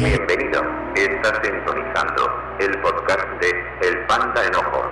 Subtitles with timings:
[0.00, 0.62] Bienvenido,
[0.96, 3.50] estás sintonizando el podcast de
[3.88, 4.82] El Panda Enojo.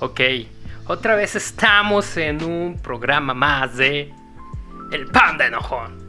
[0.00, 0.20] Ok,
[0.86, 4.12] otra vez estamos en un programa más de
[4.90, 6.00] El Panda Enojón.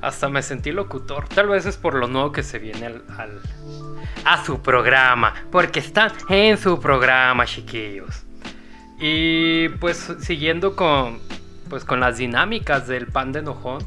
[0.00, 1.28] Hasta me sentí locutor.
[1.28, 3.40] Tal vez es por lo nuevo que se viene al, al-
[4.24, 5.34] a su programa.
[5.52, 8.24] Porque están en su programa, chiquillos.
[9.04, 11.18] Y pues siguiendo con,
[11.68, 13.84] pues, con las dinámicas del Panda Enojón.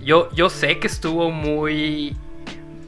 [0.00, 2.16] Yo, yo sé que estuvo muy,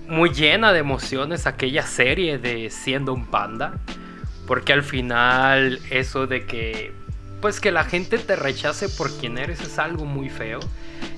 [0.09, 3.75] muy llena de emociones aquella serie de Siendo un Panda.
[4.47, 6.95] Porque al final eso de que
[7.43, 10.61] pues que la gente te rechace por quien eres es algo muy feo.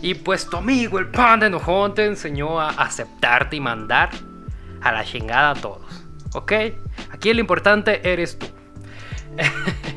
[0.02, 4.10] Y pues tu amigo el panda enojón te enseñó a aceptarte y mandar
[4.80, 6.04] a la chingada a todos.
[6.34, 6.52] ¿Ok?
[7.12, 8.46] Aquí lo importante eres tú.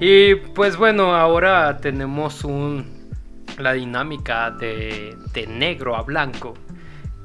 [0.00, 2.98] y pues bueno, ahora tenemos un
[3.58, 6.54] la dinámica de, de negro a blanco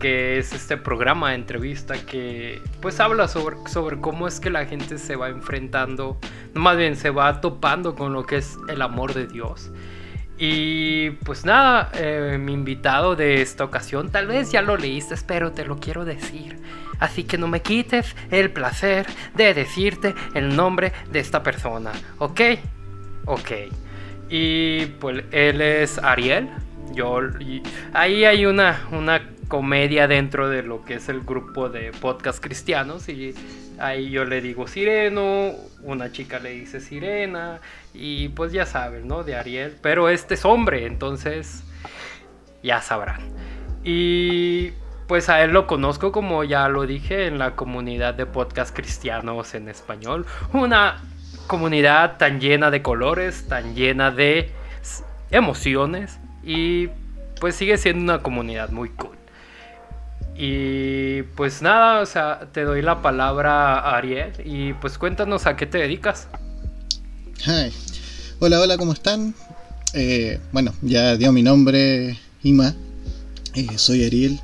[0.04, 4.66] que es este programa de entrevista que pues habla sobre, sobre cómo es que la
[4.66, 6.20] gente se va enfrentando,
[6.54, 9.72] más bien se va topando con lo que es el amor de Dios.
[10.38, 15.54] Y pues nada, eh, mi invitado de esta ocasión, tal vez ya lo leíste, pero
[15.54, 16.60] te lo quiero decir.
[17.04, 22.42] Así que no me quites el placer de decirte el nombre de esta persona, ¿ok?
[23.26, 23.52] Ok.
[24.30, 26.48] Y pues él es Ariel.
[26.94, 27.20] Yo,
[27.92, 33.10] ahí hay una, una comedia dentro de lo que es el grupo de podcast cristianos
[33.10, 33.36] y
[33.80, 35.52] ahí yo le digo Sireno,
[35.82, 37.60] una chica le dice Sirena
[37.94, 39.26] y pues ya saben, ¿no?
[39.26, 41.66] De Ariel, pero este es hombre, entonces
[42.64, 43.20] ya sabrán.
[43.84, 44.72] Y
[45.14, 49.54] pues a él lo conozco como ya lo dije en la comunidad de podcast cristianos
[49.54, 51.04] en español, una
[51.46, 54.50] comunidad tan llena de colores, tan llena de
[55.30, 56.88] emociones y
[57.40, 59.16] pues sigue siendo una comunidad muy cool.
[60.36, 65.56] Y pues nada, o sea, te doy la palabra a Ariel y pues cuéntanos a
[65.56, 66.28] qué te dedicas.
[67.46, 67.72] Hi.
[68.40, 69.36] Hola, hola, ¿cómo están?
[69.94, 72.74] Eh, bueno, ya dio mi nombre, Ima.
[73.54, 74.42] Eh, soy Ariel.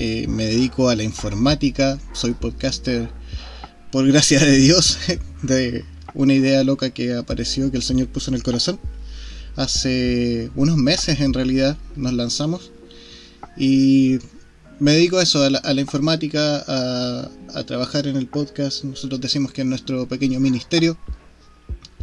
[0.00, 1.98] Eh, me dedico a la informática.
[2.12, 3.10] Soy podcaster
[3.90, 4.96] por gracia de Dios.
[5.42, 8.78] De una idea loca que apareció, que el Señor puso en el corazón.
[9.56, 12.70] Hace unos meses en realidad nos lanzamos.
[13.56, 14.20] Y
[14.78, 18.84] me dedico a eso, a la, informática, a, a trabajar en el podcast.
[18.84, 20.96] Nosotros decimos que es nuestro pequeño ministerio.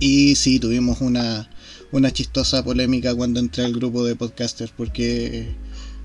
[0.02, 1.50] Y sí, tuvimos una,
[1.94, 5.56] una chistosa polémica cuando entré al grupo de podcasters porque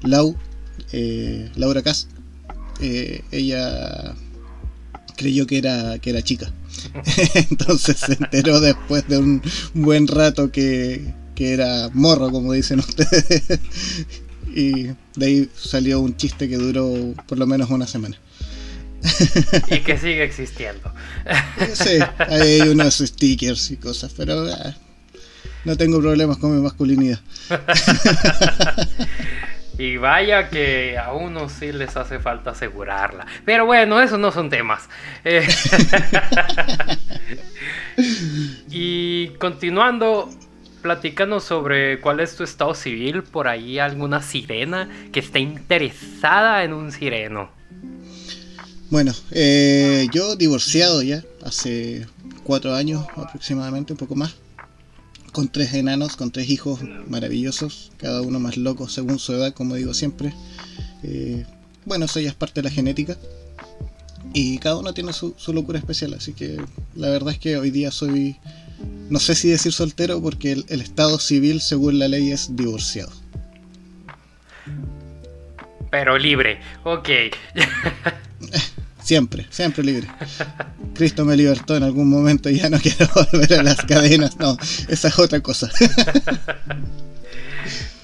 [0.03, 0.37] Lau,
[0.93, 2.09] eh, Laura Cast,
[2.81, 4.15] eh, ella
[5.17, 6.51] creyó que era, que era chica.
[7.35, 9.43] Entonces se enteró después de un
[9.75, 13.61] buen rato que, que era morro, como dicen ustedes.
[14.55, 18.17] y de ahí salió un chiste que duró por lo menos una semana.
[19.69, 20.93] Y que sigue existiendo.
[21.75, 24.75] Sí, hay unos stickers y cosas, pero ah,
[25.65, 27.21] no tengo problemas con mi masculinidad.
[29.81, 33.25] Y vaya que a unos sí les hace falta asegurarla.
[33.47, 34.91] Pero bueno, esos no son temas.
[35.25, 35.49] Eh,
[38.71, 40.29] y continuando,
[40.83, 43.23] platícanos sobre cuál es tu estado civil.
[43.23, 47.49] Por ahí alguna sirena que esté interesada en un sireno.
[48.91, 52.07] Bueno, eh, yo divorciado ya, hace
[52.45, 54.37] cuatro años aproximadamente, un poco más,
[55.31, 59.75] con tres enanos, con tres hijos maravillosos, cada uno más loco según su edad, como
[59.75, 60.35] digo siempre.
[61.03, 61.45] Eh,
[61.85, 63.17] bueno, eso ya es parte de la genética.
[64.33, 66.61] Y cada uno tiene su, su locura especial, así que
[66.95, 68.37] la verdad es que hoy día soy,
[69.09, 73.11] no sé si decir soltero, porque el, el estado civil según la ley es divorciado.
[75.91, 77.09] Pero libre, ok.
[79.03, 80.07] Siempre, siempre libre.
[81.01, 84.37] Cristo me libertó en algún momento y ya no quiero volver a las cadenas.
[84.39, 85.71] No, esa es otra cosa.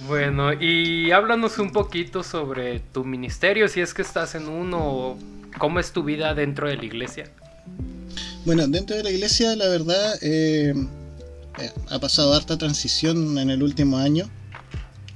[0.08, 5.18] Bueno, y háblanos un poquito sobre tu ministerio, si es que estás en uno,
[5.58, 7.28] cómo es tu vida dentro de la iglesia.
[8.44, 10.72] Bueno, dentro de la iglesia, la verdad, eh,
[11.58, 14.30] eh, ha pasado harta transición en el último año.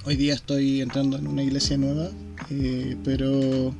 [0.03, 2.09] Hoy día estoy entrando en una iglesia nueva,
[2.49, 3.73] eh, pero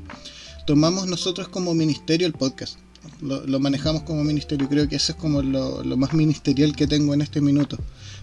[0.66, 2.78] tomamos nosotros como ministerio el podcast.
[3.22, 4.68] Lo, lo manejamos como ministerio.
[4.68, 7.78] Creo que eso es como lo, lo más ministerial que tengo en este minuto.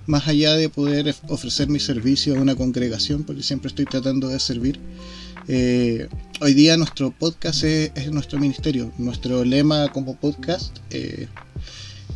[0.06, 4.40] Más allá de poder ofrecer mi servicio a una congregación, porque siempre estoy tratando de
[4.40, 4.80] servir.
[5.46, 6.08] Eh,
[6.40, 8.92] hoy día nuestro podcast es, es, nuestro ministerio.
[8.98, 11.28] Nuestro lema como podcast eh,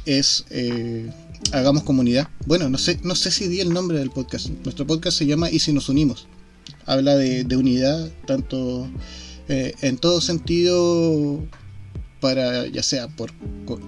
[0.04, 1.10] es eh,
[1.52, 2.28] hagamos comunidad.
[2.46, 4.48] Bueno, no sé, no sé si di el nombre del podcast.
[4.64, 6.28] Nuestro podcast se llama Y si nos unimos.
[6.86, 8.88] Habla de, unidad, tanto
[9.48, 11.42] eh, en todo sentido
[12.22, 13.32] para, ya sea por,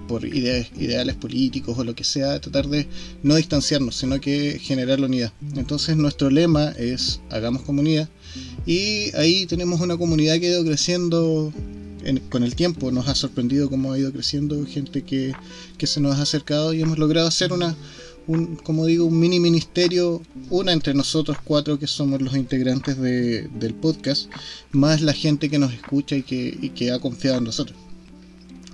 [0.09, 2.85] por ideales políticos o lo que sea, tratar de
[3.23, 5.31] no distanciarnos, sino que generar la unidad.
[5.55, 8.09] Entonces nuestro lema es hagamos comunidad
[8.65, 11.53] y ahí tenemos una comunidad que ha ido creciendo
[12.29, 12.91] con el tiempo.
[12.91, 15.31] Nos ha sorprendido cómo ha ido creciendo, gente que,
[15.77, 17.73] que se nos ha acercado y hemos logrado hacer una,
[18.27, 23.47] un, como digo, un mini ministerio, una entre nosotros cuatro que somos los integrantes de,
[23.59, 24.29] del podcast,
[24.71, 27.84] más la gente que nos escucha y que, y que ha confiado en nosotros.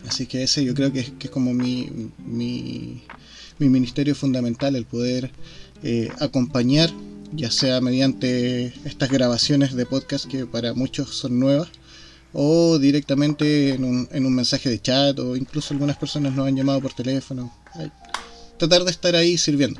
[0.07, 3.03] Así que ese yo creo que es, como mi, mi,
[3.59, 5.31] mi, ministerio fundamental, el poder
[5.83, 6.89] eh, acompañar,
[7.33, 11.69] ya sea mediante estas grabaciones de podcast que para muchos son nuevas,
[12.33, 16.55] o directamente en un, en un mensaje de chat, o incluso algunas personas nos han
[16.55, 17.53] llamado por teléfono.
[18.57, 19.79] Tratar de estar ahí sirviendo.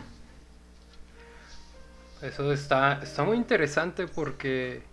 [2.22, 4.84] Eso está, está muy interesante porque,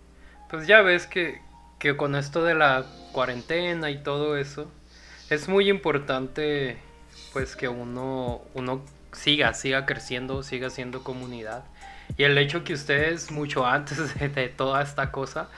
[0.49, 1.41] pues ya ves que,
[1.77, 4.71] que con esto de la cuarentena y todo eso,
[5.29, 6.77] es muy importante
[7.33, 8.81] pues que uno, uno
[9.11, 11.63] siga, siga creciendo, siga siendo comunidad.
[12.17, 15.49] Y el hecho que ustedes mucho antes de, toda esta cosa,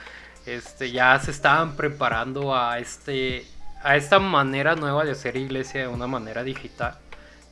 [0.46, 3.46] este, ya se estaban preparando a, este,
[3.82, 6.98] a esta manera nueva de hacer iglesia de una manera digital.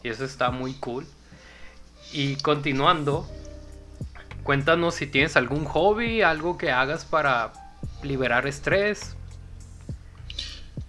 [0.02, 1.06] Y eso está muy cool.
[2.12, 3.26] Y continuando,
[4.42, 7.52] cuéntanos si tienes algún hobby, algo que hagas para
[8.02, 9.16] liberar estrés,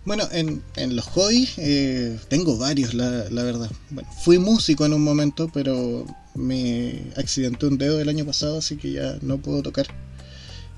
[0.03, 3.69] bueno, en, en los hobbies eh, tengo varios, la, verdad.
[3.91, 8.77] Bueno, fui músico en un momento, pero me accidenté un dedo el año pasado, así
[8.77, 9.87] que ya no puedo tocar.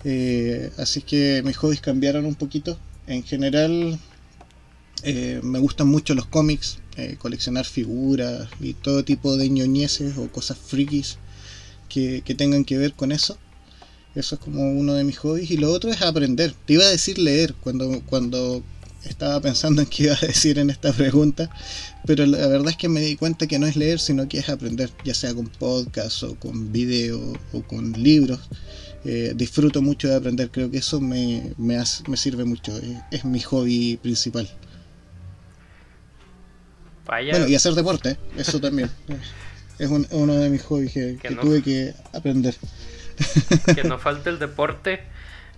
[0.04, 2.78] Eh, así que mis hobbies cambiaron un poquito.
[3.08, 3.98] En general,
[5.04, 6.80] eh, me gustan mucho los cómics,
[7.18, 11.18] coleccionar figuras y todo tipo de ñoñeces o cosas frikis
[11.90, 13.38] que, que tengan que ver con eso.
[14.16, 15.50] Eso es como uno de mis hobbies.
[15.50, 16.54] Y lo otro es aprender.
[16.66, 17.56] Te iba a decir leer.
[17.56, 18.64] Cuando, cuando
[19.06, 21.50] estaba pensando en qué iba a decir en esta pregunta,
[22.06, 24.50] pero la verdad es que me di cuenta que no es leer, sino que es
[24.50, 28.40] aprender, ya sea con podcast o con video o con libros.
[29.06, 31.84] Eh, disfruto mucho de aprender, creo que eso me, me,
[32.16, 32.74] sirve mucho,
[33.12, 34.50] es, mi hobby principal.
[37.06, 38.18] Bueno, y hacer deporte, ¿eh?
[38.38, 38.90] eso también.
[39.78, 42.56] es uno de mis hobbies que, tuve que aprender.
[43.76, 45.02] Que no falte el deporte.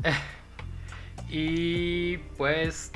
[1.30, 2.92] Y pues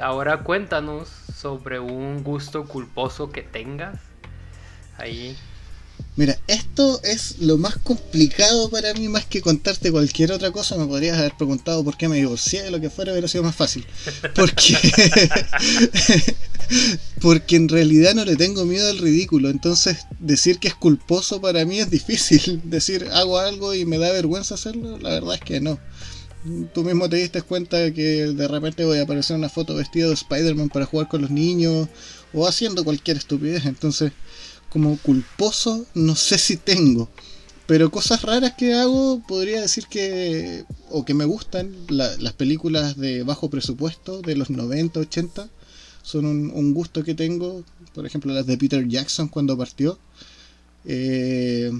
[0.00, 3.98] ahora cuéntanos sobre un gusto culposo que tengas.
[4.98, 5.36] Ahí.
[6.16, 10.76] Mira, esto es lo más complicado para mí, más que contarte cualquier otra cosa.
[10.76, 13.84] Me podrías haber preguntado por qué me divorcié, lo que fuera, hubiera sido más fácil.
[14.34, 14.78] Porque,
[17.20, 19.50] porque en realidad no le tengo miedo al ridículo.
[19.50, 22.60] Entonces, decir que es culposo para mí es difícil.
[22.64, 25.80] Decir hago algo y me da vergüenza hacerlo, la verdad es que no
[26.72, 30.14] tú mismo te diste cuenta que de repente voy a aparecer una foto vestido de
[30.14, 31.88] Spider-Man para jugar con los niños
[32.32, 33.64] o haciendo cualquier estupidez.
[33.66, 34.12] Entonces,
[34.70, 37.08] como culposo, no sé si tengo.
[37.66, 43.22] Pero cosas raras que hago, podría decir que, o que me gustan, las películas de
[43.22, 45.48] bajo presupuesto de los 90, 80,
[46.02, 47.64] son un, gusto que tengo.
[47.94, 49.98] Por ejemplo, las de Peter Jackson cuando partió.
[50.84, 51.72] Eh,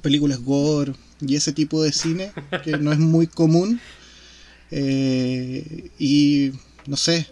[0.00, 3.80] películas gore, y ese tipo de cine que no es muy común.
[4.70, 6.52] Eh, y
[6.86, 7.26] no sé,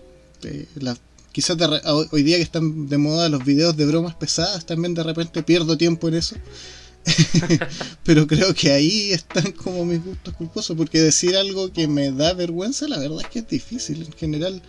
[0.44, 0.66] eh,
[1.32, 1.56] quizás
[2.10, 5.76] hoy día que están de moda los videos de bromas pesadas, también de repente pierdo
[5.76, 6.36] tiempo en eso.
[8.04, 12.32] Pero creo que ahí están como mis gustos culposos, porque decir algo que me da
[12.32, 14.02] vergüenza, la verdad es que es difícil.
[14.02, 14.62] En general,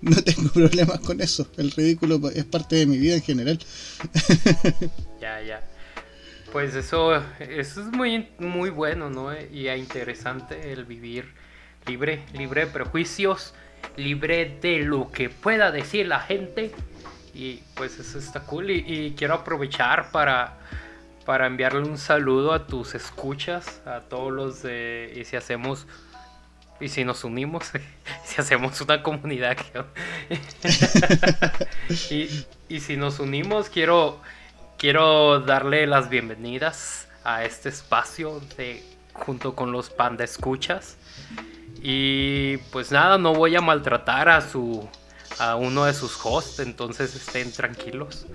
[0.00, 1.48] no tengo problemas con eso.
[1.56, 3.58] El ridículo es parte de mi vida en general.
[5.20, 5.67] ya, ya.
[6.52, 9.38] Pues eso, eso es muy, muy bueno, ¿no?
[9.38, 11.34] Y interesante el vivir
[11.86, 13.54] libre, libre de prejuicios,
[13.96, 16.72] libre de lo que pueda decir la gente.
[17.34, 18.70] Y pues eso está cool.
[18.70, 20.58] Y, quiero aprovechar para,
[21.26, 25.12] para enviarle un saludo a tus escuchas, a todos los de...
[25.16, 25.86] Y si hacemos...
[26.80, 27.72] Y si nos unimos,
[28.24, 29.58] si hacemos una comunidad.
[32.10, 34.22] y, y si nos unimos, quiero
[34.78, 38.82] quiero darle las bienvenidas a este espacio de
[39.12, 40.96] junto con los panda escuchas.
[41.82, 44.88] Y pues nada no voy a maltratar a su
[45.38, 48.26] a uno de sus hosts entonces estén tranquilos.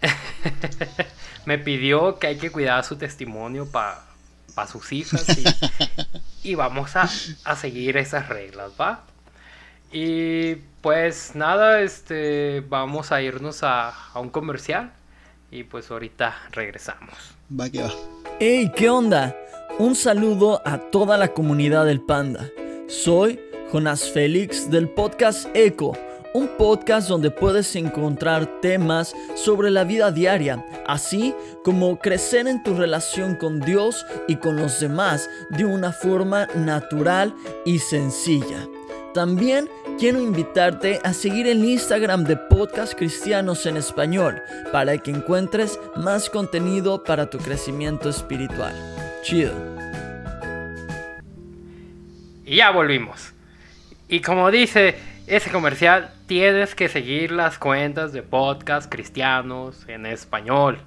[1.44, 4.00] Me pidió que hay que cuidar su testimonio para
[4.70, 5.26] sus hijas
[6.42, 7.08] y, vamos a,
[7.44, 9.04] a, seguir esas reglas va
[9.90, 14.92] y pues nada este vamos a irnos a, a un comercial
[15.50, 17.14] Y pues ahorita regresamos.
[17.58, 17.90] Va que va.
[18.38, 18.70] ¡Hey!
[18.76, 19.36] ¿Qué onda?
[19.78, 22.48] Un saludo a toda la comunidad del Panda.
[22.86, 23.40] Soy
[23.72, 25.96] Jonas Félix del podcast Eco,
[26.34, 32.74] un podcast donde puedes encontrar temas sobre la vida diaria, así como crecer en tu
[32.74, 38.68] relación con Dios y con los demás de una forma natural y sencilla.
[39.14, 39.68] También
[40.00, 44.40] quiero invitarte a seguir el Instagram de Podcast Cristianos en Español
[44.72, 48.74] para que encuentres más contenido para tu crecimiento espiritual.
[49.22, 49.52] Chido.
[52.46, 53.34] Y ya volvimos.
[54.08, 60.78] Y como dice ese comercial, tienes que seguir las cuentas de Podcast Cristianos en Español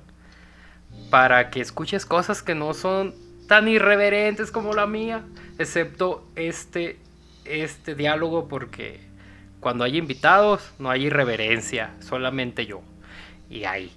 [1.12, 3.14] para que escuches cosas que no son
[3.48, 5.22] tan irreverentes como la mía,
[5.60, 7.03] excepto este
[7.46, 9.00] este diálogo porque
[9.60, 12.82] cuando hay invitados no hay irreverencia, solamente yo.
[13.50, 13.94] Y ahí.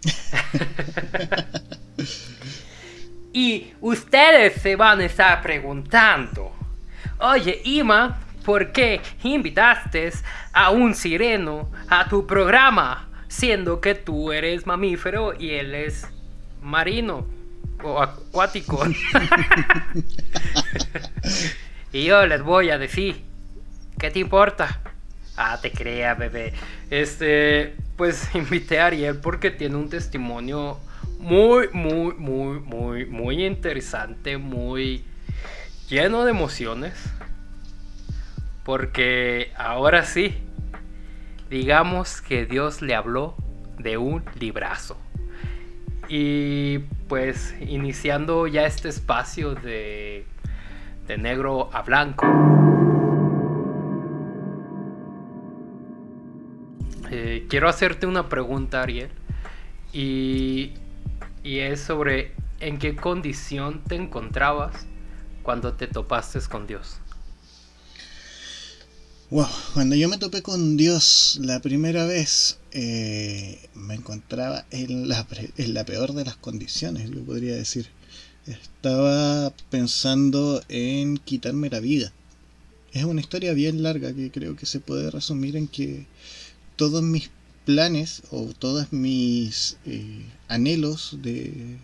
[3.32, 6.52] y ustedes se van a estar preguntando,
[7.18, 10.12] oye Ima, ¿por qué invitaste
[10.52, 13.08] a un sireno a tu programa?
[13.28, 16.06] Siendo que tú eres mamífero y él es
[16.62, 17.26] marino
[17.82, 18.82] o acuático.
[21.92, 23.24] y yo les voy a decir,
[23.98, 24.80] ¿Qué te importa?
[25.38, 26.52] Ah, te crea, bebé.
[26.90, 30.78] Este, pues invité a Ariel porque tiene un testimonio
[31.18, 35.02] muy, muy, muy, muy, muy interesante, muy
[35.88, 36.92] lleno de emociones.
[38.64, 40.36] Porque ahora sí,
[41.48, 43.34] digamos que Dios le habló
[43.78, 44.98] de un librazo.
[46.08, 50.26] Y pues iniciando ya este espacio de,
[51.06, 52.26] de negro a blanco.
[57.10, 59.10] Eh, quiero hacerte una pregunta, Ariel.
[59.92, 60.72] Y,
[61.44, 64.86] es sobre en qué condición te encontrabas
[65.42, 66.96] cuando te topaste con Dios.
[69.74, 75.74] Cuando yo me topé con Dios la primera vez, eh, me encontraba en la, en
[75.74, 77.88] la peor de las condiciones, yo podría decir.
[78.46, 82.12] Estaba pensando en quitarme la vida.
[82.92, 86.06] Es una historia bien larga que creo que se puede resumir en que
[86.76, 87.30] todos mis
[87.64, 91.76] planes o todos mis eh, anhelos de,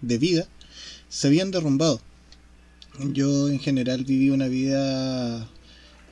[0.00, 0.48] vida
[1.08, 2.00] se habían derrumbado.
[3.12, 5.48] Yo en general viví una vida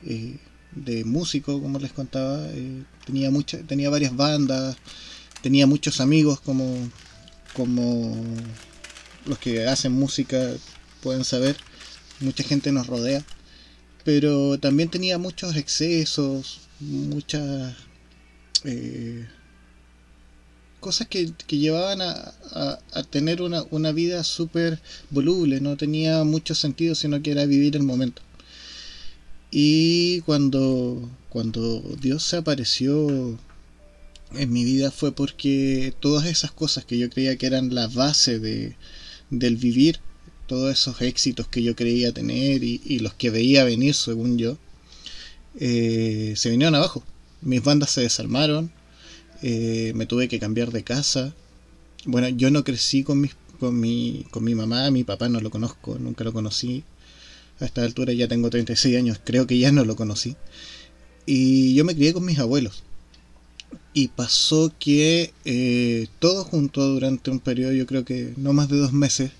[0.05, 0.37] eh,
[0.73, 2.47] de músico, como les contaba.
[2.49, 3.31] Eh, tenía,
[3.67, 4.77] tenía varias bandas,
[5.41, 6.89] tenía muchos amigos como,
[7.53, 8.15] como
[9.25, 10.53] los que hacen música
[11.01, 11.57] pueden saber.
[12.19, 13.23] Mucha gente nos rodea.
[14.05, 17.75] Pero también tenía muchos excesos, muchas
[18.65, 19.25] eh,
[20.79, 22.33] cosas que, llevaban a,
[23.09, 27.83] tener una, una vida súper voluble, no tenía mucho sentido, sino que era vivir el
[27.83, 28.21] momento.
[29.51, 33.37] Y cuando, cuando Dios se apareció
[34.33, 38.39] en mi vida fue porque todas esas cosas que yo creía que eran la base
[38.39, 38.75] de,
[39.29, 39.99] del vivir,
[40.47, 44.57] todos esos éxitos que yo creía tener y, los que veía venir según yo,
[45.59, 47.03] eh, se vinieron abajo
[47.41, 48.71] mis bandas se desarmaron,
[49.41, 51.33] eh, me tuve que cambiar de casa.
[52.05, 55.51] Bueno, yo no crecí con, mis, con, mi, con mi mamá, mi papá no lo
[55.51, 56.83] conozco, nunca lo conocí.
[57.59, 60.35] A esta altura ya tengo 36 años, creo que ya no lo conocí.
[61.25, 62.83] Y yo me crié con mis abuelos.
[63.93, 68.77] Y pasó que eh, todo junto durante un periodo, yo creo que no más de
[68.77, 69.31] dos meses,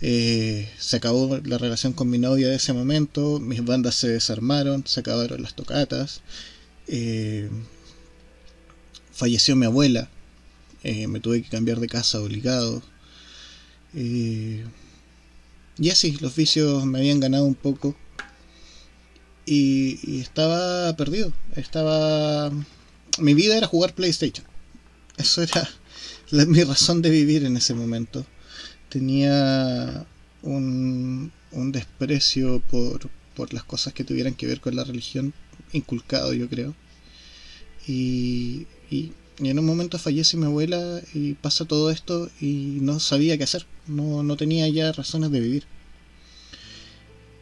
[0.00, 4.86] eh, se acabó la relación con mi novia de ese momento, mis bandas se desarmaron,
[4.86, 6.20] se acabaron las tocatas
[6.88, 7.50] eh,
[9.12, 10.08] falleció mi abuela,
[10.82, 12.82] eh, me tuve que cambiar de casa obligado.
[13.94, 14.64] Eh,
[15.78, 17.96] y así, los vicios me habían ganado un poco.
[19.46, 21.32] Y, estaba perdido.
[21.56, 22.50] Estaba.
[23.18, 24.46] Mi vida era jugar PlayStation.
[25.16, 25.68] Eso era
[26.46, 28.26] mi razón de vivir en ese momento.
[28.88, 30.06] Tenía
[30.42, 35.34] un, un desprecio por, por las cosas que tuvieran que ver con la religión
[35.74, 36.74] inculcado, yo creo.
[37.86, 43.36] Y, y, en un momento fallece mi abuela y pasa todo esto y no sabía
[43.36, 45.64] qué hacer, no, no tenía ya razones de vivir.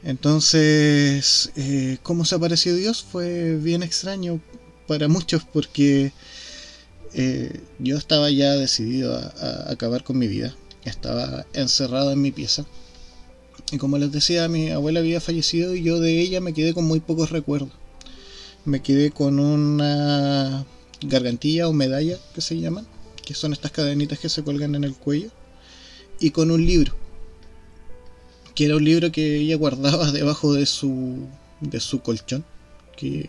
[0.02, 3.04] Entonces, eh, ¿cómo se apareció Dios?
[3.04, 4.40] Fue bien extraño
[4.88, 6.12] para muchos porque
[7.14, 10.56] eh, yo estaba ya decidido a, acabar con mi vida.
[10.84, 12.64] Estaba encerrado en mi pieza.
[13.70, 16.84] Y como les decía, mi abuela había fallecido y yo de ella me quedé con
[16.84, 17.81] muy pocos recuerdos
[18.64, 20.64] me quedé con una
[21.02, 22.84] gargantilla o medalla que se llama,
[23.24, 25.30] que son estas cadenitas que se colgan en el cuello,
[26.20, 26.94] y con un libro,
[28.54, 31.26] que era un libro que ella guardaba debajo de su,
[31.60, 32.44] de su colchón,
[32.96, 33.28] que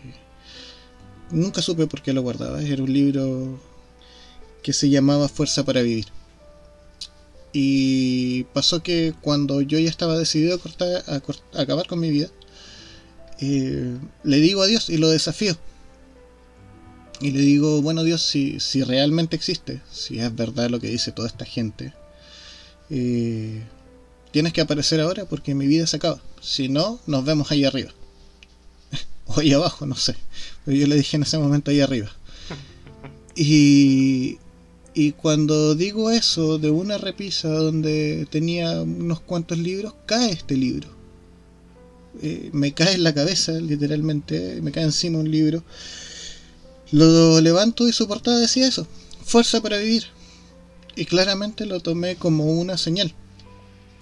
[1.31, 3.59] nunca supe por qué lo guardaba, era un libro
[4.61, 6.05] que se llamaba Fuerza para Vivir.
[7.51, 12.29] Y pasó que cuando yo ya estaba decidido a, cortar, a, acabar con mi vida,
[13.39, 15.57] le digo a Dios y lo desafío.
[17.19, 21.11] Y le digo, bueno Dios, si, si realmente existe, si es verdad lo que dice
[21.11, 21.93] toda esta gente,
[22.89, 23.61] eh,
[24.31, 26.19] tienes que aparecer ahora porque mi vida se acaba.
[26.41, 27.91] Si no, nos vemos ahí arriba.
[29.25, 30.15] o ahí abajo, no sé.
[30.65, 32.11] Pero yo le dije en ese momento ahí arriba.
[33.35, 34.37] Y,
[34.93, 40.89] y cuando digo eso de una repisa donde tenía unos cuantos libros, cae este libro.
[42.21, 45.63] Eh, me cae en la cabeza, literalmente, me cae encima un libro.
[46.91, 48.87] Lo levanto y su portada decía eso,
[49.23, 50.05] fuerza para vivir.
[50.95, 53.13] Y claramente lo tomé como una señal.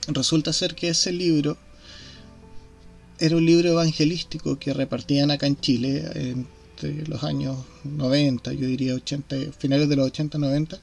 [0.08, 1.58] Resulta ser que ese libro
[3.20, 8.96] era un libro evangelístico que repartían acá en Chile entre los años 90, yo diría
[8.96, 10.80] 80, finales de los 80-90,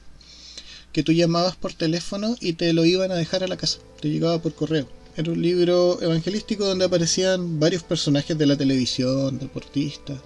[0.93, 4.09] que tú llamabas por teléfono y te lo iban a dejar a la casa, te
[4.09, 4.89] llegaba por correo.
[5.19, 10.21] Era un libro evangelístico donde aparecían varios personajes de la televisión, deportistas,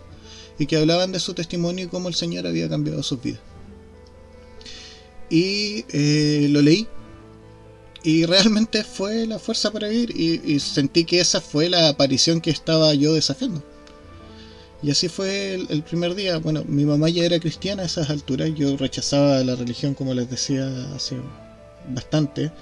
[0.59, 3.41] y que hablaban de su testimonio y cómo el Señor había cambiado sus vidas.
[5.31, 6.87] Y eh, lo leí
[8.03, 12.51] y realmente fue la fuerza para vivir y, sentí que esa fue la aparición que
[12.51, 13.63] estaba yo desafiando.
[14.83, 16.37] Y así fue el, primer día.
[16.37, 18.51] Bueno, mi mamá ya era cristiana a esas alturas.
[18.55, 21.17] Yo rechazaba la religión, como les decía, hace
[21.89, 22.53] bastante.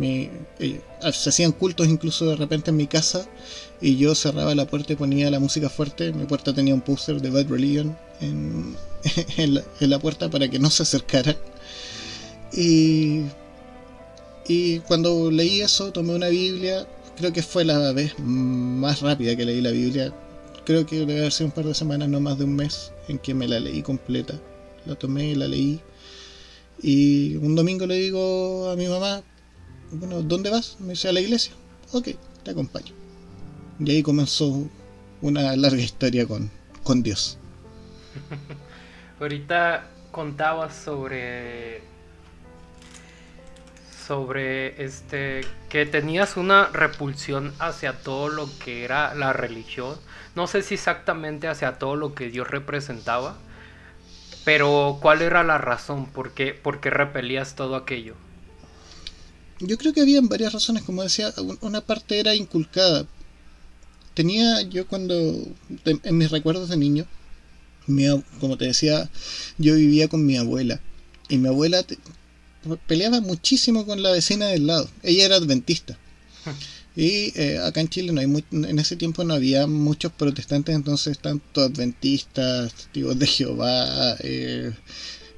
[0.00, 0.80] Eh,
[1.12, 3.26] se hacían cultos incluso de repente en mi casa
[3.80, 6.12] y yo cerraba la puerta y ponía la música fuerte.
[6.12, 8.76] Mi puerta tenía un póster de Bad Religion en,
[9.36, 11.36] en la puerta para que no se acercaran.
[12.52, 13.24] Y
[14.46, 16.86] y cuando leí eso, tomé una Biblia.
[17.16, 20.12] Creo que fue la vez más rápida que leí la Biblia.
[20.64, 23.18] Creo que debe haber sido un par de semanas, no más de un mes, en
[23.18, 24.38] que me la leí completa.
[24.84, 25.80] La tomé la leí.
[26.82, 29.22] Y un domingo le digo a mi mamá,
[29.94, 30.76] bueno, ¿dónde vas?
[30.80, 31.52] Me dice a la iglesia.
[31.92, 32.08] Ok,
[32.42, 32.92] te acompaño.
[33.80, 34.68] Y ahí comenzó
[35.20, 36.50] una larga historia con,
[36.82, 37.38] con Dios.
[39.20, 41.82] Ahorita contabas sobre
[44.06, 49.96] sobre este que tenías una repulsión hacia todo lo que era la religión.
[50.34, 53.36] No sé si exactamente hacia todo lo que Dios representaba,
[54.44, 56.06] pero ¿cuál era la razón?
[56.06, 58.14] ¿Por qué, por qué repelías todo aquello?
[59.66, 63.06] Yo creo que habían varias razones, como decía, una parte era inculcada.
[64.14, 65.14] Tenía yo cuando,
[65.84, 67.06] en mis recuerdos de niño,
[68.40, 69.10] como te decía,
[69.58, 70.80] yo vivía con mi abuela.
[71.28, 71.84] Y mi abuela
[72.86, 74.88] peleaba muchísimo con la vecina del lado.
[75.02, 75.98] Ella era adventista.
[76.96, 81.18] Y eh, acá en Chile no hay en ese tiempo no había muchos protestantes, entonces
[81.18, 84.72] tanto adventistas, testigos de Jehová, eh,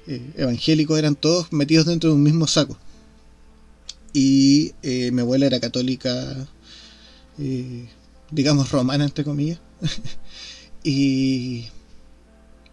[0.07, 2.79] eh, evangélicos, eran todos metidos dentro de un mismo saco.
[4.19, 4.73] Y
[5.13, 6.49] mi abuela era católica,
[8.31, 9.61] digamos romana entre comillas,
[10.83, 11.67] y,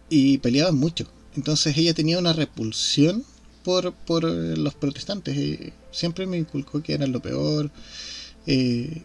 [0.08, 1.06] y peleaban mucho.
[1.36, 3.24] Entonces ella tenía una repulsión
[3.64, 5.36] por, por eh, los protestantes.
[5.36, 7.70] y siempre me inculcó que eran lo peor.
[8.46, 9.02] Eh,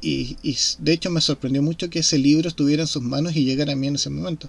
[0.00, 0.36] y,
[0.78, 3.76] de hecho me sorprendió mucho que ese libro estuviera en sus manos y llegara a
[3.76, 4.48] mí en ese momento.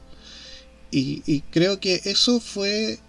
[0.92, 3.00] Y, creo que eso fue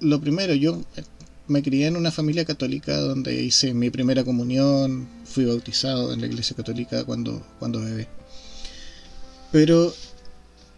[0.00, 0.54] lo primero.
[0.54, 1.04] Yo eh,
[1.50, 6.28] me crié en una familia católica donde hice mi primera comunión, fui bautizado en la
[6.28, 8.06] iglesia católica cuando, cuando bebé.
[9.50, 9.92] Pero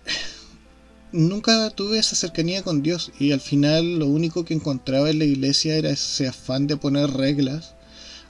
[1.13, 5.27] nunca tuve esa cercanía con Dios y al final lo único que encontraba en la
[5.27, 7.75] iglesia era ese afán de poner reglas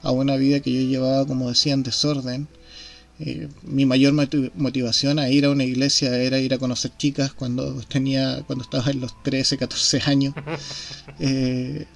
[0.02, 2.48] a una vida que yo llevaba, como decía, en desorden.
[3.20, 4.14] Eh, mi mayor
[4.54, 8.90] motivación a ir a una iglesia era ir a conocer chicas cuando tenía cuando estaba
[8.90, 10.34] en los 13, 14 años.
[11.20, 11.86] Eh,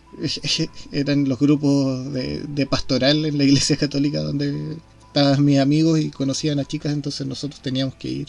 [0.92, 4.76] eran los grupos de, de, pastoral en la iglesia católica donde
[5.06, 8.28] estaban mis amigos y conocían a chicas, entonces nosotros teníamos que ir.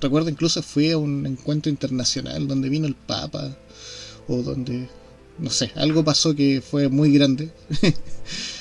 [0.00, 3.56] Recuerdo incluso fui a un encuentro internacional donde vino el Papa
[4.28, 4.88] o donde,
[5.38, 7.50] no sé, algo pasó que fue muy grande.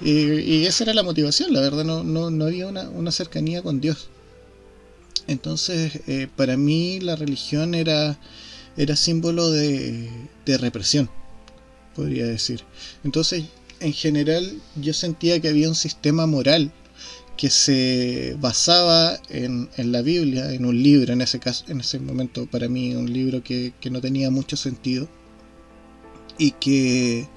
[0.00, 4.08] y, esa era la motivación, la verdad, no, no, había una, cercanía con Dios.
[5.26, 8.18] Entonces, eh, para mí la religión era,
[8.76, 10.08] era símbolo de,
[10.44, 11.10] de represión,
[11.94, 12.62] podría decir.
[13.02, 13.44] Entonces,
[13.80, 16.72] en general, yo sentía que había un sistema moral
[17.36, 22.46] que se basaba en, la Biblia, en un libro, en ese caso, en ese momento
[22.46, 25.08] para mí un libro que, no tenía mucho sentido,
[26.38, 27.28] y que,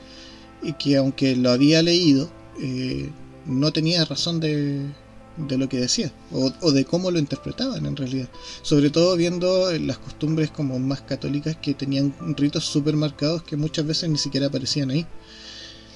[0.64, 2.32] y que aunque lo había leído,
[2.62, 3.10] eh,
[3.46, 4.92] no tenía razón de,
[5.38, 8.30] lo que decía o, de cómo lo interpretaban en realidad.
[8.62, 13.86] Sobre todo viendo las costumbres como más católicas que tenían ritos súper marcados que muchas
[13.86, 15.06] veces ni siquiera aparecían ahí.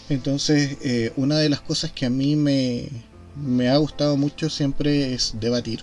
[0.09, 2.89] Entonces, eh, una de las cosas que a mí me,
[3.69, 5.81] ha gustado mucho siempre es debatir.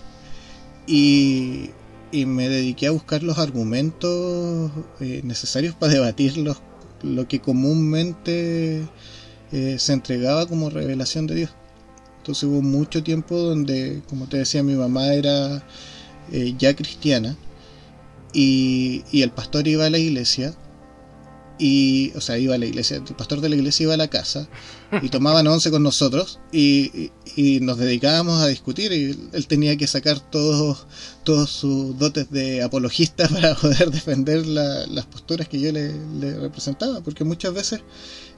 [0.87, 1.71] Y,
[2.11, 6.57] y me dediqué a buscar los argumentos eh, necesarios para debatir los,
[7.03, 8.87] lo que comúnmente
[9.51, 11.51] eh, se entregaba como revelación de Dios.
[12.17, 15.63] Entonces hubo mucho tiempo donde, como te decía, mi mamá era
[16.31, 17.35] eh, ya cristiana
[18.33, 20.53] y, y, el pastor iba a la iglesia
[21.59, 24.07] y, o sea, iba a la iglesia, el pastor de la iglesia iba a la
[24.07, 24.49] casa
[25.01, 29.87] y tomaban once con nosotros y, y, nos dedicábamos a discutir y él tenía que
[29.87, 30.87] sacar todos,
[31.47, 37.01] sus dotes de apologista para poder defender la, las posturas que yo le, le, representaba,
[37.01, 37.81] porque muchas veces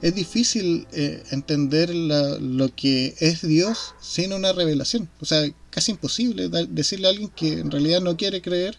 [0.02, 5.92] es difícil eh, entender la, lo que es Dios sin una revelación, o sea, casi
[5.92, 8.78] imposible decirle a alguien que en realidad no quiere creer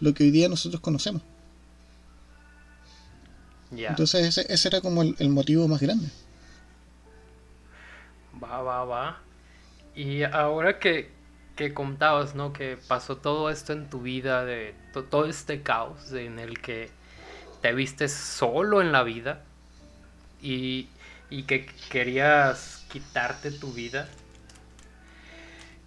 [0.00, 1.22] lo que hoy día nosotros conocemos.
[3.74, 3.90] Yeah.
[3.90, 6.08] Entonces ese, ese, era como el, el, motivo más grande.
[8.42, 9.20] Va, va, va.
[9.94, 11.10] Y ahora que,
[11.56, 12.52] que contabas, ¿no?
[12.52, 16.90] Que pasó todo esto en tu vida, de to, todo este caos en el que
[17.62, 19.42] te viste solo en la vida
[20.42, 20.88] y,
[21.30, 24.08] y que querías quitarte tu vida.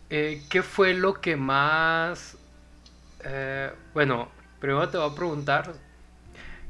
[0.10, 2.38] Eh, ¿Qué fue lo que más...
[3.24, 5.74] Eh, bueno, primero te voy a preguntar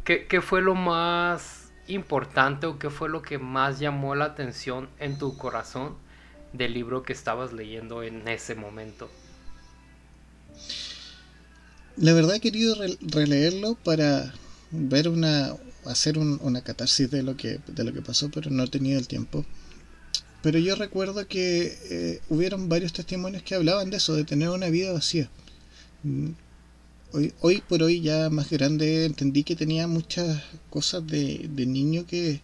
[0.06, 4.88] ¿Qué, ¿Qué, fue lo más importante o qué fue lo que más llamó la atención
[5.00, 5.96] en tu corazón
[6.54, 9.10] del libro que estabas leyendo en ese momento?
[11.98, 14.32] La verdad he querido re releerlo para
[14.70, 18.64] ver una hacer un, una catarsis de lo que de lo que pasó, pero no
[18.64, 19.44] he tenido el tiempo.
[20.44, 24.70] Pero yo recuerdo que eh, hubieron varios testimonios que hablaban de eso, de tener una
[24.70, 25.30] vida vacía
[27.42, 32.42] hoy, por hoy ya más grande entendí que tenía muchas cosas de, niño que,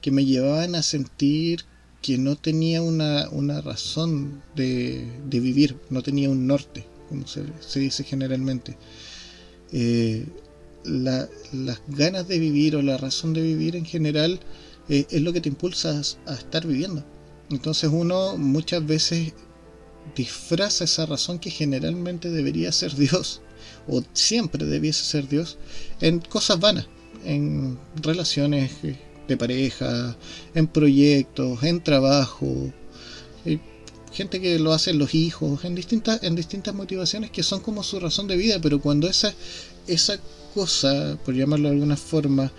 [0.00, 1.64] que, me llevaban a sentir
[2.00, 7.44] que no tenía una, una razón de, de, vivir, no tenía un norte, como se,
[7.78, 8.76] dice generalmente.
[9.72, 10.26] Eh,
[10.84, 14.40] la, las ganas de vivir o la razón de vivir en general
[14.88, 17.04] eh, es lo que te impulsa a estar viviendo.
[17.50, 19.32] Entonces uno muchas veces
[20.16, 23.42] disfraza esa razón que generalmente debería ser Dios
[23.88, 25.58] o siempre debiese ser Dios,
[26.00, 26.86] en cosas vanas,
[27.24, 28.72] en relaciones
[29.28, 30.16] de pareja,
[30.54, 32.72] en proyectos, en trabajo,
[34.12, 37.98] gente que lo hacen los hijos, en distintas, en distintas motivaciones que son como su
[37.98, 39.32] razón de vida, pero cuando esa,
[39.86, 40.18] esa
[40.54, 42.52] cosa, por llamarlo de alguna forma,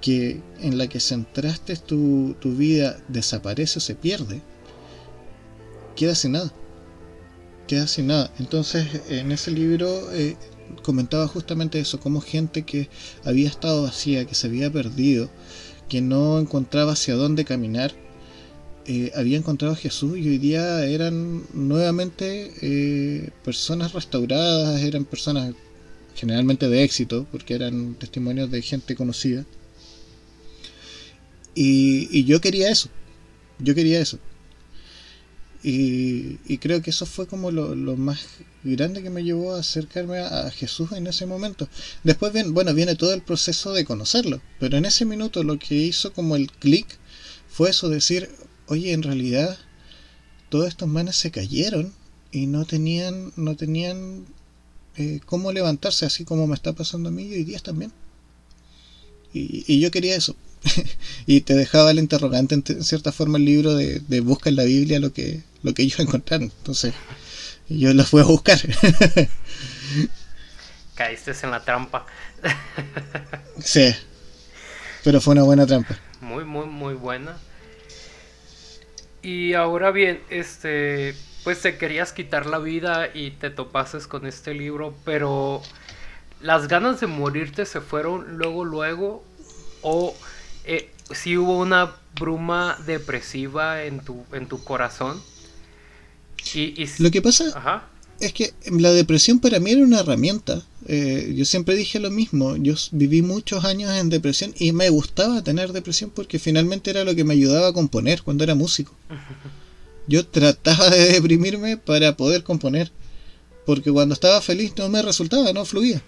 [0.00, 4.42] que en la que centraste tu, tu vida desaparece o se pierde,
[5.96, 6.52] queda sin nada.
[7.66, 8.32] Queda sin nada.
[8.38, 10.36] Entonces, en ese libro eh,
[10.82, 12.88] comentaba justamente eso, como gente que
[13.24, 15.30] había estado vacía, que se había perdido,
[15.88, 17.92] que no encontraba hacia dónde caminar,
[18.86, 25.54] eh, había encontrado a Jesús y hoy día eran nuevamente eh, personas restauradas, eran personas
[26.14, 29.44] generalmente de éxito, porque eran testimonios de gente conocida.
[31.54, 32.88] Y, y yo quería eso,
[33.58, 34.18] yo quería eso.
[35.70, 38.20] Y, creo que eso fue como lo, más
[38.64, 41.68] grande que me llevó a acercarme a, a, Jesús en ese momento.
[42.04, 45.74] Después, bien, bueno, viene todo el proceso de conocerlo, pero en ese minuto lo que
[45.74, 46.86] hizo como el clic
[47.50, 48.30] fue eso, decir,
[48.66, 49.58] oye, en realidad
[50.48, 51.92] todos estos manes se cayeron
[52.32, 54.24] y no tenían, no tenían
[54.96, 57.92] eh, cómo levantarse, así como me está pasando a mí y hoy día también.
[59.34, 60.34] Y, y yo quería eso,
[61.26, 64.64] y te dejaba el interrogante en cierta forma el libro de, de, busca en la
[64.64, 66.94] Biblia lo que lo que ellos encontraron entonces
[67.68, 68.58] yo lo fui a buscar.
[70.94, 72.06] Caíste en la trampa.
[73.62, 73.94] Sí
[75.04, 75.96] pero fue una buena trampa.
[76.20, 77.38] Muy muy muy buena.
[79.22, 84.52] Y ahora bien este pues te querías quitar la vida y te topases con este
[84.52, 85.62] libro pero
[86.42, 89.24] las ganas de morirte se fueron luego luego
[89.82, 90.14] o
[90.64, 95.22] eh, si hubo una bruma depresiva en tu, en tu corazón.
[96.54, 96.88] Y, y...
[96.98, 97.88] Lo que pasa Ajá.
[98.20, 100.62] es que la depresión para mí era una herramienta.
[100.86, 102.56] Eh, yo siempre dije lo mismo.
[102.56, 107.14] Yo viví muchos años en depresión y me gustaba tener depresión porque finalmente era lo
[107.14, 108.94] que me ayudaba a componer cuando era músico.
[110.08, 112.90] Yo trataba de deprimirme para poder componer.
[113.66, 116.02] Porque cuando estaba feliz no me resultaba, no fluía.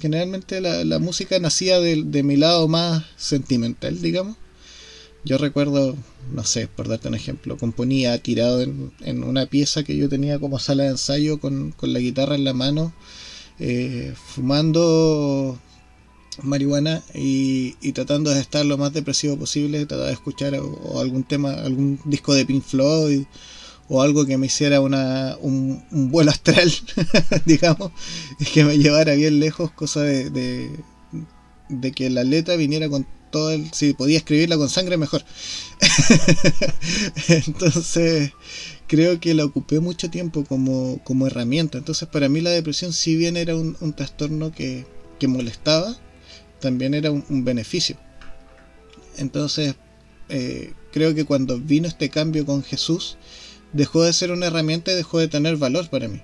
[0.00, 4.36] generalmente la, música nacía de, de, mi lado más sentimental, digamos.
[5.24, 5.96] Yo recuerdo,
[6.32, 10.58] no sé, por darte un ejemplo, componía tirado en, una pieza que yo tenía como
[10.58, 12.92] sala de ensayo con, con la guitarra en la mano,
[13.58, 15.58] eh, fumando
[16.42, 21.52] marihuana y, tratando de estar lo más depresivo posible, trataba de escuchar o, algún tema,
[21.52, 23.24] algún disco de Pink Floyd
[23.88, 26.70] o algo que me hiciera una, un, vuelo astral,
[27.46, 27.92] digamos,
[28.52, 30.70] que me llevara bien lejos, cosa de, de,
[31.70, 33.06] de que la letra viniera con
[33.72, 35.24] si podía escribirla con sangre mejor.
[37.28, 38.32] Entonces,
[38.86, 41.78] creo que la ocupé mucho tiempo como, como, herramienta.
[41.78, 44.86] Entonces, para mí la depresión, si bien era un, trastorno que,
[45.26, 45.96] molestaba,
[46.60, 47.96] también era un, beneficio.
[49.16, 49.74] Entonces,
[50.28, 53.16] eh, creo que cuando vino este cambio con Jesús,
[53.72, 56.20] dejó de ser una herramienta y dejó de tener valor para mí.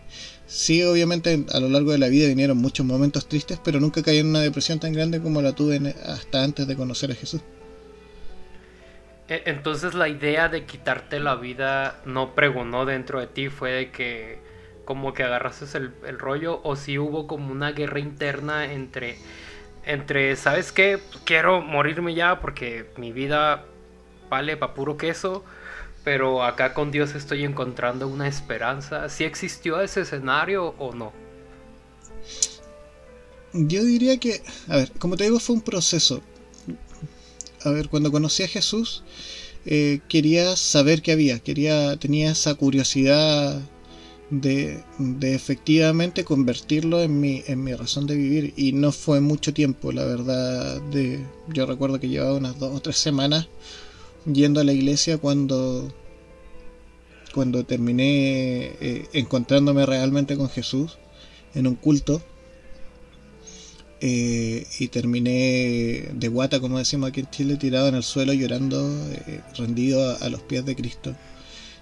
[0.50, 4.18] Sí, obviamente a lo largo de la vida vinieron muchos momentos tristes, pero nunca caí
[4.18, 7.40] en una depresión tan grande como la tuve hasta antes de conocer a Jesús.
[9.28, 13.90] E, entonces la idea de quitarte la vida no pregonó dentro de ti, fue de
[13.92, 14.40] que
[14.84, 19.18] como que agarrases el, rollo o si hubo como una guerra interna entre,
[19.84, 20.98] entre, ¿sabes qué?
[21.22, 23.66] Quiero morirme ya porque mi vida
[24.28, 25.44] vale para puro queso
[26.10, 29.08] pero acá con Dios estoy encontrando una esperanza.
[29.08, 31.12] ¿Si existió ese escenario o no?
[33.52, 36.20] Yo diría que, a ver, como te digo, fue un proceso.
[37.62, 39.04] A ver, cuando conocí a Jesús,
[39.66, 43.60] eh, quería saber qué había, quería, tenía esa curiosidad
[44.30, 48.52] de, de, efectivamente convertirlo en mi, en mi razón de vivir.
[48.56, 50.82] Y no fue mucho tiempo, la verdad.
[50.90, 53.46] De, yo recuerdo que llevaba unas dos o tres semanas
[54.26, 55.92] yendo a la iglesia cuando,
[57.32, 60.98] cuando terminé eh, encontrándome realmente con Jesús
[61.54, 62.22] en un culto.
[64.02, 68.88] Eh, y terminé de guata, como decimos aquí en Chile, tirado en el suelo llorando,
[69.26, 71.14] eh, rendido a, los pies de Cristo.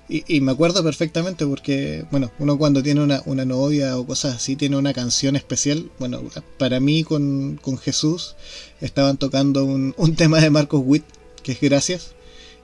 [0.08, 4.56] Y, me acuerdo perfectamente porque, bueno, uno cuando tiene una, una, novia o cosas así,
[4.56, 5.90] tiene una canción especial.
[5.98, 6.22] Bueno,
[6.56, 8.34] para mí con, con Jesús
[8.80, 11.04] estaban tocando un, un tema de Marcos Witt,
[11.42, 12.14] que es Gracias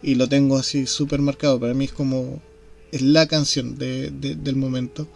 [0.05, 1.59] y lo tengo así súper marcado.
[1.59, 2.40] Para mí es como.
[2.94, 5.09] Es la canción de, del momento.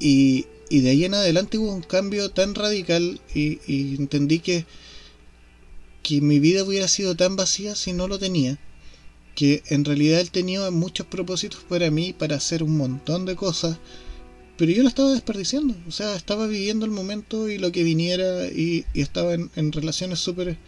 [0.00, 4.66] Y, y, de ahí en adelante hubo un cambio tan radical y, entendí que,
[6.02, 8.58] que mi vida hubiera sido tan vacía si no lo tenía.
[9.36, 13.78] Que en realidad él tenía muchos propósitos para mí, para hacer un montón de cosas.
[14.56, 15.76] Pero yo lo estaba desperdiciando.
[15.86, 18.46] O sea, estaba viviendo el momento y lo que viniera.
[18.48, 20.58] Y, y estaba en, en relaciones súper,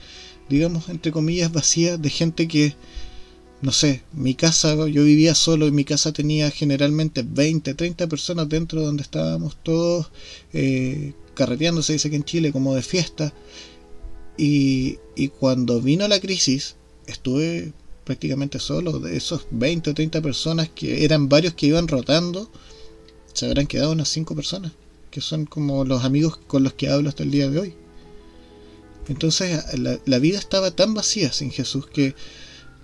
[0.48, 2.76] digamos, entre comillas, vacías de gente que
[3.62, 8.48] no sé, mi casa, yo vivía solo y mi casa tenía generalmente 20, 30 personas
[8.48, 10.10] dentro donde estábamos todos
[10.54, 13.34] eh, carreteando, se dice que en Chile, como de fiesta.
[14.38, 17.72] Y, y cuando vino la crisis, estuve
[18.04, 18.98] prácticamente solo.
[18.98, 22.50] De esos 20 o 30 personas que eran varios que iban rotando,
[23.34, 24.72] se habrán quedado unas 5 personas,
[25.10, 27.74] que son como los amigos con los que hablo hasta el día de hoy.
[29.08, 32.14] Entonces la, la vida estaba tan vacía sin Jesús que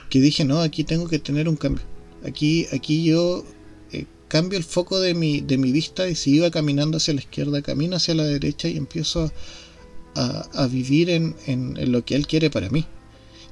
[0.09, 1.85] que dije, no, aquí tengo que tener un cambio.
[2.25, 3.45] Aquí, aquí yo
[3.93, 7.21] eh, cambio el foco de mi, de mi vista y si iba caminando hacia la
[7.21, 9.31] izquierda, camino hacia la derecha y empiezo
[10.15, 12.87] a, vivir en, en, lo que Él quiere para mí.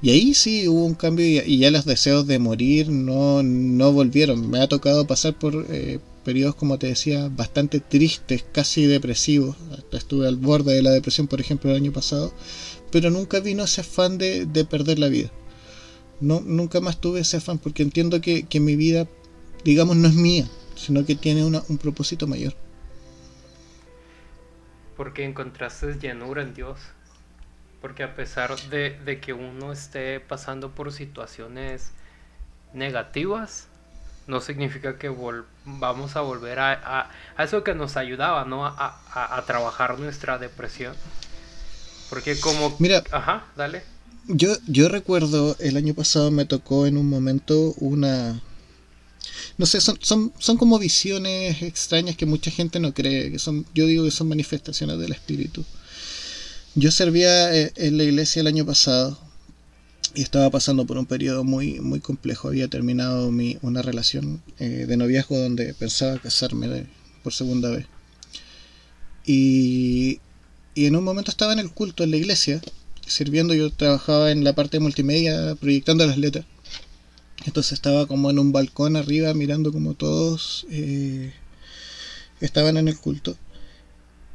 [0.01, 4.49] Y ahí sí hubo un cambio y, ya los deseos de morir no, no volvieron.
[4.49, 9.55] Me ha tocado pasar por eh, periodos, como te decía, bastante tristes, casi depresivos.
[9.91, 12.33] estuve al borde de la depresión, por ejemplo, el año pasado.
[12.91, 15.31] Pero nunca vino ese afán de, de perder la vida
[16.19, 19.07] no, nunca más tuve ese afán porque entiendo que, mi vida,
[19.63, 22.53] digamos, no es mía, sino que tiene un propósito mayor.
[24.95, 26.79] Porque encontraste llenura en Dios.
[27.81, 31.91] Porque a pesar de, que uno esté pasando por situaciones
[32.73, 33.67] negativas,
[34.27, 35.13] no significa que
[35.65, 38.65] vamos a volver a, a, eso que nos ayudaba, ¿no?
[38.65, 40.95] A, a, trabajar nuestra depresión.
[42.09, 42.75] Porque como...
[42.79, 43.83] Mira, ajá, dale.
[44.27, 48.41] Yo, yo recuerdo el año pasado me tocó en un momento una...
[49.57, 53.65] No sé, son, son, son como visiones extrañas que mucha gente no cree, que son,
[53.75, 55.63] yo digo que son manifestaciones del espíritu.
[56.73, 59.17] Yo servía eh, en la iglesia el año pasado
[60.15, 62.47] y estaba pasando por un periodo muy, muy complejo.
[62.47, 66.87] Había terminado mi, una relación eh, de noviazgo donde pensaba casarme
[67.23, 67.85] por segunda vez.
[69.25, 70.19] Y,
[70.73, 72.61] y en un momento estaba en el culto en la iglesia
[73.05, 76.45] sirviendo, yo trabajaba en la parte multimedia proyectando las letras.
[77.45, 81.33] Entonces estaba como en un balcón arriba mirando como todos eh,
[82.41, 83.37] estaban en el culto.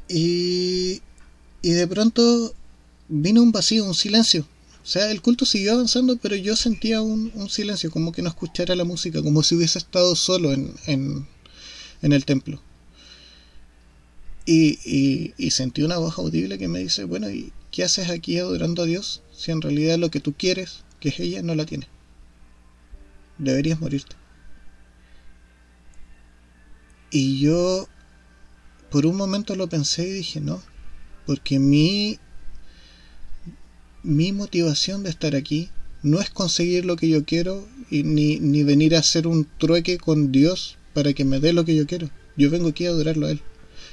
[0.09, 1.03] Y,
[1.63, 2.55] Y de pronto
[3.09, 4.47] vino un vacío, un silencio.
[4.83, 8.75] O sea, el culto siguió avanzando, pero yo sentía un, silencio, como que no escuchara
[8.75, 11.27] la música, como si hubiese estado solo en, en,
[12.03, 12.63] en el templo.
[14.47, 18.39] Y, y, y, sentí una voz audible que me dice, bueno, ¿y qué haces aquí
[18.39, 21.67] adorando a Dios si en realidad lo que tú quieres, que es ella, no la
[21.67, 21.89] tiene?
[23.39, 24.17] Deberías morirte.
[27.11, 27.89] Y yo
[28.91, 30.63] por un momento lo pensé y dije, no,
[31.27, 32.19] porque mi
[34.03, 35.69] mi motivación de estar aquí
[36.03, 39.99] no es conseguir lo que yo quiero y ni, ni venir a hacer un trueque
[39.99, 42.09] con Dios para que me dé lo que yo quiero.
[42.37, 43.41] Yo vengo aquí a adorarlo a Él.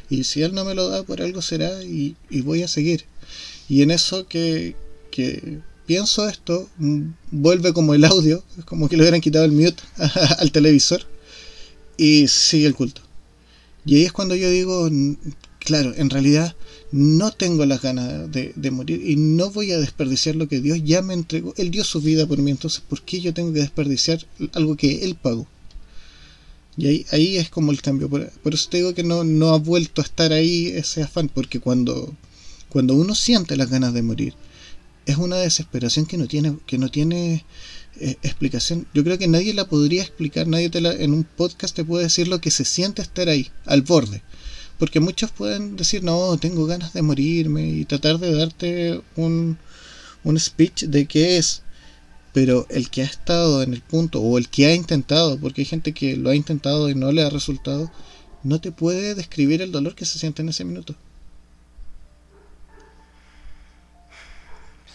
[0.10, 3.04] Y si Él no me lo da, por algo será y, y voy a seguir.
[3.70, 4.76] Y en eso que,
[5.12, 7.02] que pienso esto, mm,
[7.32, 9.82] vuelve como el audio, es como que le hubieran quitado el mute
[10.38, 11.02] al televisor
[11.98, 13.02] y sigue el culto.
[13.86, 14.90] Y ahí es cuando yo digo,
[15.60, 16.56] claro, en realidad
[16.92, 21.02] no tengo las ganas de, morir y no voy a desperdiciar lo que Dios ya
[21.02, 21.54] me entregó.
[21.58, 25.04] Él dio su vida por mí, entonces ¿por qué yo tengo que desperdiciar algo que
[25.04, 25.48] Él pagó?
[26.78, 28.08] Y ahí, ahí es como el cambio.
[28.10, 31.60] Por, eso te digo que no, no ha vuelto a estar ahí ese afán, porque
[31.60, 32.14] cuando,
[32.70, 34.34] cuando uno siente las ganas de morir,
[35.06, 37.46] es una desesperación que no tiene, que no tiene
[38.00, 38.88] eh, explicación.
[38.94, 42.04] Yo creo que nadie la podría explicar, nadie te la, en un podcast te puede
[42.04, 44.22] decir lo que se siente estar ahí, al borde.
[44.78, 49.58] Porque muchos pueden decir, no, tengo ganas de morirme y tratar de darte un,
[50.24, 51.64] un speech de qué es.
[52.34, 55.66] Pero el que ha estado en el punto, o el que ha intentado, porque hay
[55.66, 57.92] gente que lo ha intentado y no le ha resultado,
[58.44, 60.96] no te puede describir el dolor que se siente en ese minuto.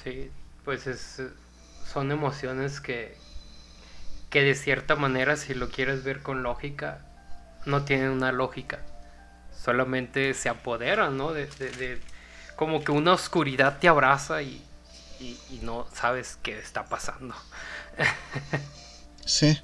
[0.04, 0.30] Sí,
[0.64, 1.22] pues es,
[1.92, 3.16] son emociones que,
[4.30, 7.04] que de cierta manera, si lo quieres ver con lógica,
[7.66, 8.80] no tienen una lógica
[9.62, 11.32] solamente se apodera, ¿no?
[11.32, 12.00] De,
[12.56, 14.62] como que una oscuridad te abraza y,
[15.62, 17.34] no sabes qué está pasando.
[19.24, 19.56] sí.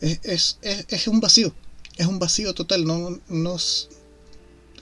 [0.00, 0.58] Es,
[1.06, 1.54] un vacío,
[1.96, 3.56] es un vacío total, no, no,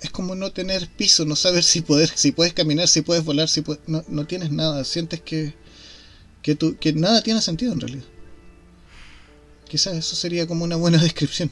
[0.00, 3.48] es como no tener piso, no saber si, poder, si puedes caminar, si puedes volar,
[3.48, 5.54] si no, no, tienes nada, sientes que,
[6.42, 8.04] que, que nada tiene sentido en realidad.
[9.68, 11.50] Quizás eso sería como una buena descripción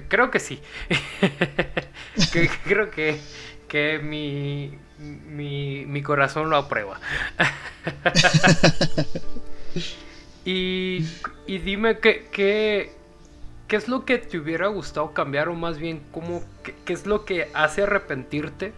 [0.00, 0.60] creo que sí.
[2.64, 3.18] creo que,
[3.68, 7.00] que mi, mi, corazón lo aprueba.
[10.44, 11.04] y,
[11.46, 12.92] y, dime qué, qué,
[13.72, 17.24] qué, es lo que te hubiera gustado cambiar o más bien cómo, qué, es lo
[17.24, 18.74] que hace arrepentirte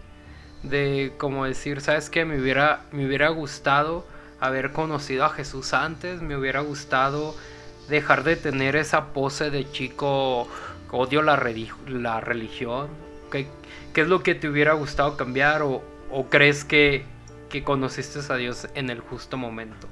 [0.63, 4.07] de como decir, sabes que me hubiera, me hubiera gustado
[4.39, 7.35] haber conocido a Jesús antes, me hubiera gustado
[7.89, 10.47] dejar de tener esa pose de chico
[10.91, 11.35] odio la,
[11.87, 12.87] la religión?
[13.31, 13.47] ¿Qué,
[13.95, 15.83] es lo que te hubiera gustado cambiar o,
[16.29, 17.03] crees que,
[17.49, 19.87] que, conociste a Dios en el justo momento?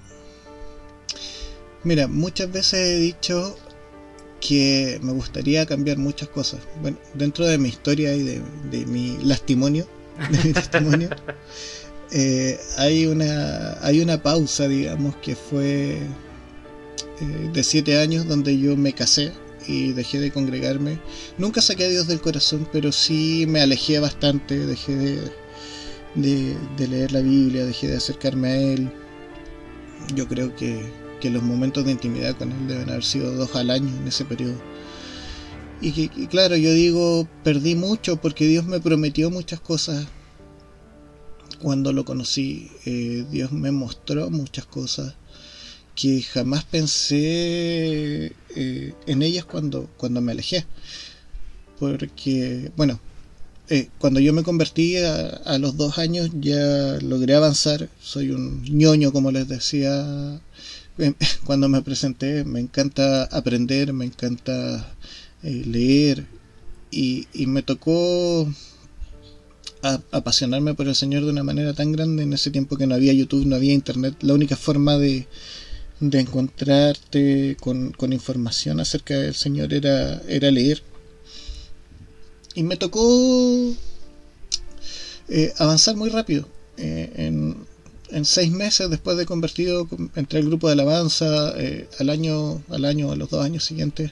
[1.84, 3.58] Mira, muchas veces he dicho
[4.46, 6.60] que me gustaría cambiar muchas cosas.
[6.82, 9.88] Bueno, dentro de mi historia y de, mi lastimonio,
[12.12, 15.94] eh, hay, una, hay una pausa, digamos, que fue
[17.22, 19.32] eh, de siete años donde yo me casé
[19.66, 21.00] y dejé de congregarme.
[21.38, 24.96] Nunca saqué a Dios del corazón, pero sí me alejé bastante, dejé
[26.16, 28.92] de, de, leer la Biblia, dejé de acercarme a Él.
[30.14, 30.84] Yo creo que,
[31.24, 34.26] que, los momentos de intimidad con Él deben haber sido dos al año en ese
[34.26, 34.62] periodo.
[35.82, 40.06] Y, que, claro, yo digo, perdí mucho porque Dios me prometió muchas cosas
[41.62, 42.70] cuando lo conocí.
[42.86, 45.16] Eh, Dios me mostró muchas cosas
[45.96, 50.66] que jamás pensé eh, en ellas cuando, cuando me alejé.
[51.80, 53.00] Porque, bueno,
[53.70, 57.90] eh, cuando yo me convertí a, los dos años ya logré avanzar.
[58.02, 60.42] Soy un ñoño, como les decía
[61.46, 62.44] cuando me presenté.
[62.44, 64.96] Me encanta aprender, me encanta
[65.42, 66.26] leer.
[66.92, 68.48] Y, me tocó
[70.12, 73.14] apasionarme por el Señor de una manera tan grande en ese tiempo que no había
[73.14, 74.16] YouTube, no había Internet.
[74.22, 75.28] La única forma de,
[76.00, 80.84] encontrarte con, información acerca del Señor era, era leer.
[82.56, 83.74] Y me tocó
[85.30, 86.48] eh, avanzar muy rápido.
[86.78, 87.58] Eh, en,
[88.14, 91.54] en, seis meses después de convertido, entré al grupo de alabanza.
[91.58, 94.12] Eh, al año, al año, a los dos años siguientes,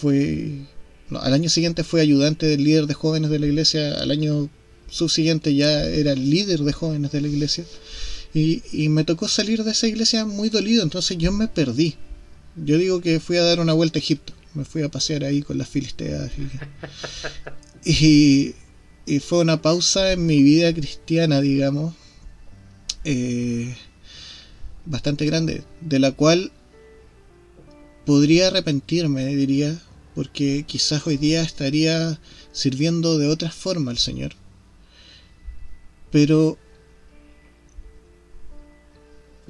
[0.00, 0.66] fue.
[1.10, 3.94] al año siguiente fue ayudante del líder de jóvenes de la iglesia.
[4.00, 4.48] Al año
[4.88, 7.64] subsiguiente ya era líder de jóvenes de la iglesia.
[8.34, 11.96] Y, me tocó salir de esa iglesia muy dolido, entonces yo me perdí.
[12.56, 15.42] Yo digo que fui a dar una vuelta a Egipto, me fui a pasear ahí
[15.42, 16.30] con las filisteas.
[17.84, 18.54] Y,
[19.06, 21.94] y fue una pausa en mi vida cristiana, digamos,
[23.06, 23.72] eh,
[24.84, 26.50] bastante grande, de la cual
[28.04, 29.80] podría arrepentirme, diría,
[30.16, 32.18] porque quizás hoy día estaría
[32.50, 34.32] sirviendo de otra forma al Señor.
[36.10, 36.58] Pero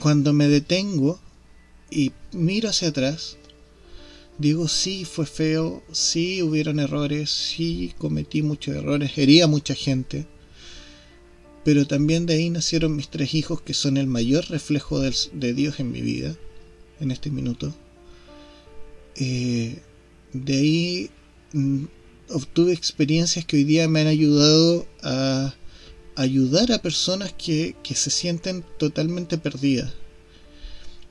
[0.01, 1.19] cuando me detengo
[1.91, 3.39] y miro hacia atrás,
[4.37, 10.27] digo, sí, fue feo, sí hubieron errores, sí cometí muchos errores, hería a mucha gente,
[11.67, 15.81] pero también de ahí nacieron mis tres hijos que son el mayor reflejo de Dios
[15.81, 16.37] en mi vida,
[17.01, 17.75] en este minuto.
[19.17, 19.83] Eh,
[20.33, 21.11] de ahí
[21.55, 21.87] mm,
[22.29, 25.57] obtuve experiencias que hoy día me han ayudado a
[26.15, 29.93] ayudar a personas que, se sienten totalmente perdidas.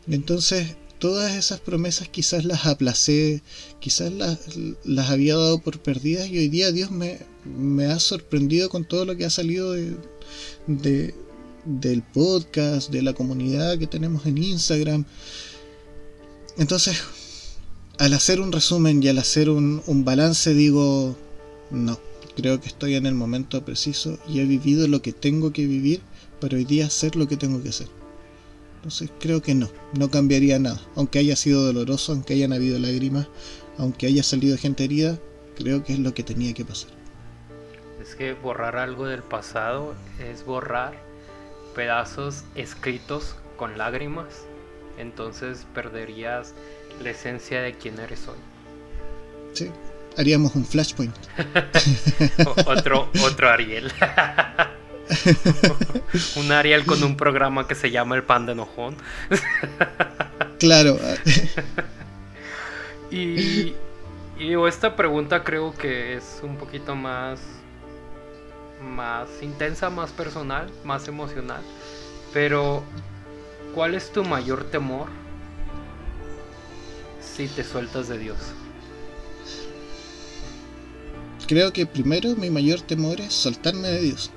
[0.07, 3.41] Entonces, todas esas promesas quizás las aplacé,
[3.79, 4.39] quizás las,
[4.83, 9.05] las, había dado por perdidas y hoy día Dios me, me ha sorprendido con todo
[9.05, 11.13] lo que ha salido de,
[11.65, 15.05] del podcast, de la comunidad que tenemos en Instagram.
[16.57, 16.97] Entonces,
[17.97, 21.15] al hacer un resumen y al hacer un, un balance digo,
[21.71, 21.99] no,
[22.35, 26.01] creo que estoy en el momento preciso y he vivido lo que tengo que vivir
[26.39, 27.87] para hoy día hacer lo que tengo que hacer.
[28.85, 29.67] Entonces creo que no,
[29.97, 30.79] no cambiaría nada.
[30.95, 33.27] Aunque haya sido doloroso, aunque hayan habido lágrimas,
[33.79, 35.17] aunque haya salido gente herida,
[35.57, 36.91] creo que es lo que tenía que pasar.
[37.99, 40.93] Es que borrar algo del pasado es borrar
[41.73, 44.43] pedazos escritos con lágrimas.
[44.99, 46.53] Entonces perderías
[47.01, 48.37] la esencia de quién eres hoy.
[49.53, 49.71] Sí,
[50.15, 51.15] haríamos un flashpoint.
[52.67, 53.91] otro, otro Ariel.
[56.35, 58.95] un Ariel con un programa que se llama El Pan de Enojón.
[60.59, 60.97] claro.
[63.11, 63.73] y,
[64.39, 67.39] y esta pregunta creo que es un poquito más
[68.81, 71.61] más intensa, más personal, más emocional.
[72.33, 72.83] Pero
[73.73, 75.07] ¿cuál es tu mayor temor
[77.21, 78.37] si te sueltas de Dios?
[81.47, 84.31] Creo que primero mi mayor temor es soltarme de Dios.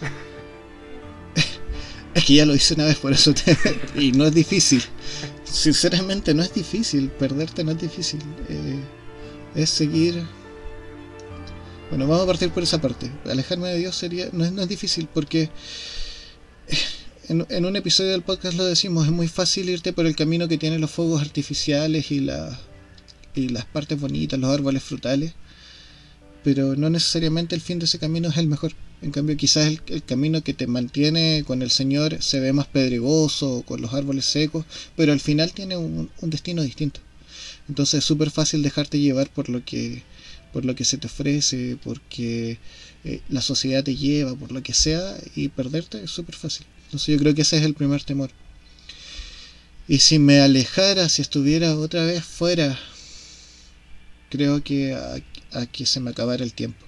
[2.14, 3.32] es que ya lo hice una vez, por eso
[3.96, 4.82] y no es difícil.
[5.44, 8.20] Sinceramente no es difícil, perderte no es difícil.
[8.48, 8.80] Eh,
[9.54, 10.22] es seguir...
[11.88, 13.10] Bueno, vamos a partir por esa parte.
[13.24, 15.48] Alejarme de Dios sería no es, no es difícil porque
[17.28, 20.58] en, un episodio del podcast lo decimos, es muy fácil irte por el camino que
[20.58, 22.58] tienen los fuegos artificiales y, la,
[23.34, 25.34] y las partes bonitas, los árboles frutales,
[26.42, 28.72] pero no necesariamente el fin de ese camino es el mejor.
[29.00, 33.62] En cambio, quizás el, camino que te mantiene con el Señor se ve más pedregoso,
[33.66, 34.64] con los árboles secos,
[34.96, 37.00] pero al final tiene un, destino distinto.
[37.68, 40.02] Entonces es súper fácil dejarte llevar por lo que
[40.52, 42.58] por lo que se te ofrece, porque
[43.04, 46.66] eh, la sociedad te lleva, por lo que sea, y perderte es súper fácil.
[46.86, 48.30] Entonces yo creo que ese es el primer temor.
[49.88, 52.78] Y si me alejara, si estuviera otra vez fuera,
[54.30, 56.87] creo que a, que se me acabara el tiempo.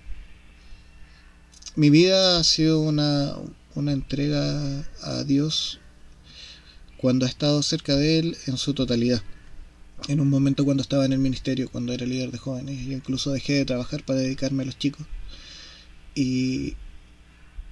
[1.76, 3.36] Mi vida ha sido una,
[3.76, 5.78] una entrega a Dios
[6.96, 9.22] cuando he estado cerca de Él en su totalidad.
[10.08, 13.30] En un momento cuando estaba en el ministerio, cuando era líder de jóvenes, y incluso
[13.30, 15.06] dejé de trabajar para dedicarme a los chicos.
[16.16, 16.74] Y,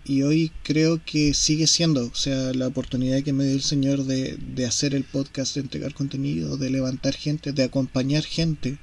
[0.05, 4.05] y hoy creo que sigue siendo, o sea, la oportunidad que me dio el Señor
[4.05, 8.79] de, hacer el podcast, de entregar contenido, de levantar gente, de acompañar gente,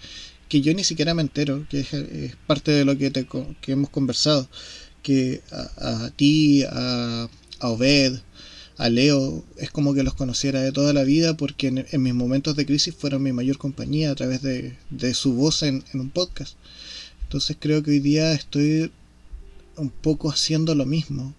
[0.50, 3.26] que yo ni siquiera me entero, que es, parte de lo que, te,
[3.62, 4.50] que hemos conversado,
[5.06, 7.30] que a, ti, a,
[7.60, 8.20] Obed,
[8.78, 12.56] a Leo, es como que los conociera de toda la vida porque en, mis momentos
[12.56, 14.76] de crisis fueron mi mayor compañía a través de,
[15.14, 16.56] su voz en, un podcast.
[17.22, 18.92] Entonces creo que hoy día estoy
[19.78, 21.36] un poco haciendo lo mismo.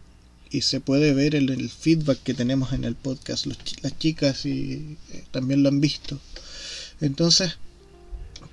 [0.49, 3.47] Y se puede ver el, feedback que tenemos en el podcast.
[3.47, 6.21] las chicas y, eh, también lo han visto.
[7.01, 7.59] Entonces,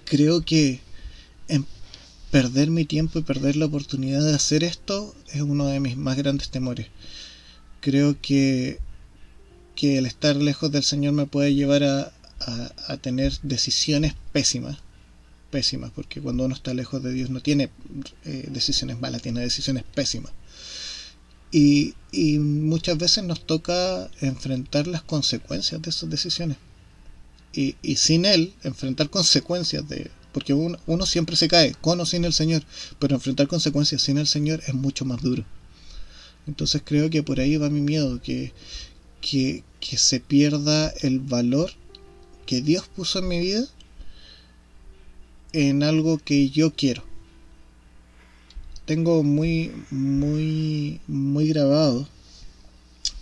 [0.06, 0.80] creo que
[2.34, 6.18] perder mi tiempo y perder la oportunidad de hacer esto es uno de mis más
[6.18, 6.88] grandes temores.
[7.80, 8.80] Creo que,
[9.76, 12.12] que el estar lejos del Señor me puede llevar a,
[12.88, 14.80] a tener decisiones pésimas
[15.54, 17.70] pésimas, porque cuando uno está lejos de Dios no tiene
[18.26, 20.34] eh, decisiones malas, tiene decisiones pésimas.
[21.52, 21.94] Y,
[22.40, 26.58] muchas veces nos toca enfrentar las consecuencias de esas decisiones.
[27.54, 30.10] Y, sin Él, enfrentar consecuencias de...
[30.34, 32.64] Porque uno, siempre se cae, con o sin el Señor,
[33.00, 35.46] pero enfrentar consecuencias sin el Señor es mucho más duro.
[36.48, 38.52] Entonces creo que por ahí va mi miedo, que,
[39.22, 41.72] que, que se pierda el valor
[42.46, 43.66] que Dios puso en mi vida
[45.54, 47.04] en algo que yo quiero.
[48.86, 52.08] tengo muy, muy, muy grabado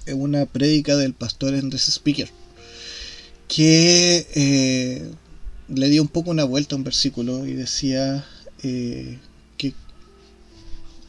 [0.07, 2.29] una prédica del pastor Andrés Speaker,
[3.47, 5.11] que eh,
[5.73, 8.25] le dio un poco una vuelta a un versículo y decía
[8.63, 9.17] eh,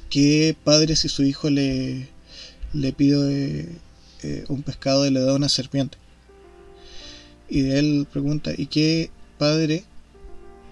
[0.09, 2.07] que, padre si su hijo le,
[2.75, 3.67] le pide
[4.23, 5.97] eh, un pescado y le da una serpiente.
[7.49, 9.85] Y de él pregunta, ¿y qué padre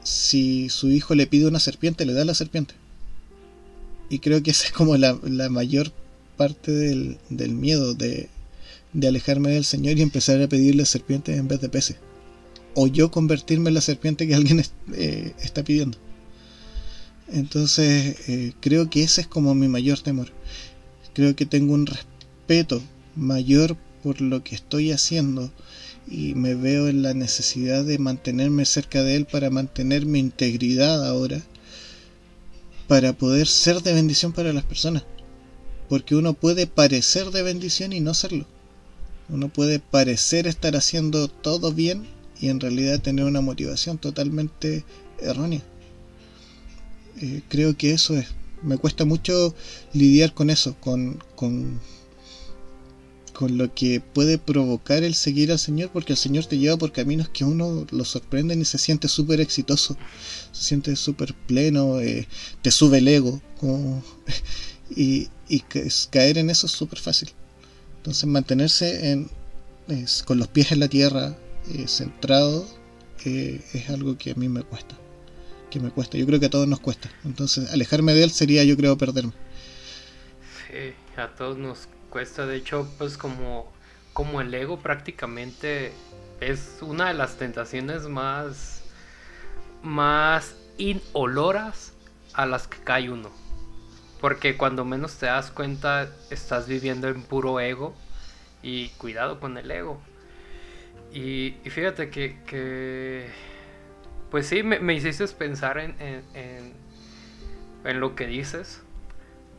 [0.02, 2.74] si su hijo le pide una serpiente, le da la serpiente?
[4.10, 5.14] Y creo que esa es como la,
[5.50, 5.90] mayor
[6.36, 8.28] parte del, miedo de,
[9.02, 11.96] alejarme del Señor y empezar a pedirle serpientes en vez de peces.
[12.74, 14.62] O yo convertirme en la serpiente que alguien
[14.94, 15.98] eh, está pidiendo.
[17.32, 20.32] Entonces, eh, creo que ese es como mi mayor temor.
[21.14, 22.82] Creo que tengo un respeto
[23.16, 25.52] mayor por lo que estoy haciendo
[26.08, 31.06] y me veo en la necesidad de mantenerme cerca de Él para mantener mi integridad
[31.06, 31.40] ahora
[32.88, 35.04] para poder ser de bendición para las personas.
[35.88, 38.46] Porque uno puede parecer de bendición y no serlo.
[39.28, 42.08] Uno puede parecer estar haciendo todo bien
[42.40, 44.84] y en realidad tener una motivación totalmente
[45.20, 45.62] errónea.
[47.20, 48.28] Eh, creo que eso es.
[48.62, 49.54] Me cuesta mucho
[49.92, 51.80] lidiar con eso, con, con,
[53.32, 56.92] con lo que puede provocar el seguir al Señor, porque el Señor te lleva por
[56.92, 59.96] caminos que uno lo sorprende y se siente súper exitoso,
[60.52, 62.26] se siente súper pleno, eh,
[62.62, 63.40] te sube el ego,
[64.96, 65.28] y,
[66.10, 67.30] caer en eso es súper fácil.
[67.98, 69.30] Entonces mantenerse en,
[70.24, 71.36] con los pies en la tierra,
[71.86, 72.66] centrado,
[73.24, 74.96] es algo que a mí me cuesta.
[75.70, 77.10] Que me cuesta, yo creo que a todos nos cuesta.
[77.24, 79.32] Entonces alejarme de él sería yo creo perderme.
[80.66, 82.46] Sí, a todos nos cuesta.
[82.46, 83.70] De hecho, pues como,
[84.12, 85.92] como el ego prácticamente
[86.40, 88.82] es una de las tentaciones más,
[89.82, 91.92] más inoloras
[92.32, 93.30] a las que cae uno.
[94.20, 97.94] Porque cuando menos te das cuenta estás viviendo en puro ego
[98.62, 100.00] y cuidado con el ego.
[101.12, 103.28] Y, fíjate que,
[104.30, 106.72] pues sí, me, hiciste pensar en, en,
[107.84, 108.82] en lo que dices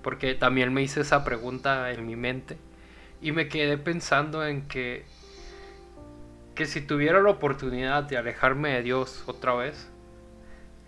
[0.02, 2.58] porque también me hice esa pregunta en mi mente
[3.22, 5.06] y me quedé pensando en que
[6.56, 9.90] que si tuviera la oportunidad de alejarme de Dios otra vez,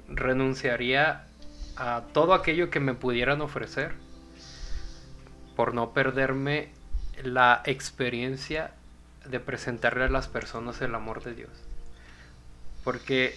[0.10, 1.26] renunciaría
[1.78, 3.94] a todo aquello que me pudieran ofrecer
[5.56, 6.70] por no perderme
[7.24, 8.74] la experiencia
[9.26, 11.52] de presentarle a las personas el amor de Dios.
[12.84, 13.36] Porque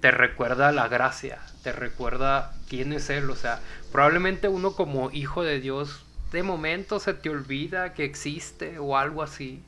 [0.00, 3.30] te, recuerda la gracia, te recuerda quién es Él.
[3.30, 3.60] O sea,
[3.90, 9.22] probablemente uno como hijo de Dios, de momento se te olvida que existe o algo
[9.22, 9.62] así,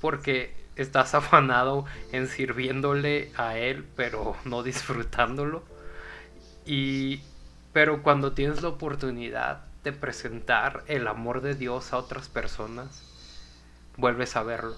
[0.00, 5.64] porque estás afanado en sirviéndole a Él, pero no disfrutándolo.
[6.66, 7.20] Y,
[7.72, 13.13] pero cuando tienes la oportunidad de presentar el amor de Dios a otras personas,
[13.96, 14.76] vuelves a verlo.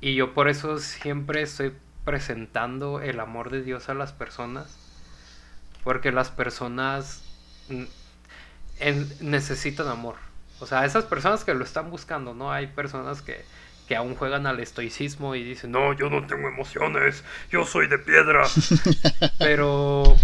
[0.00, 1.74] Y yo por eso siempre estoy
[2.04, 4.78] presentando el amor de Dios a las personas
[5.84, 7.22] porque las personas
[9.20, 10.16] necesitan amor.
[10.60, 12.52] O sea, esas personas que lo están buscando, ¿no?
[12.52, 13.44] Hay personas que,
[13.88, 17.98] que aún juegan al estoicismo y dicen, no, yo no tengo emociones, yo soy de
[17.98, 18.46] piedra.
[19.38, 20.16] pero,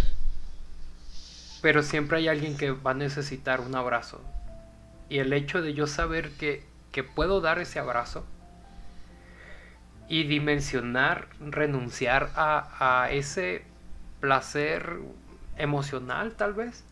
[1.63, 4.23] pero siempre hay alguien que va a necesitar un abrazo.
[5.09, 6.65] Y el hecho de yo saber que,
[6.97, 8.25] que puedo dar ese abrazo
[10.09, 13.67] y dimensionar, renunciar a, ese
[14.21, 15.01] placer
[15.59, 16.87] emocional tal vez.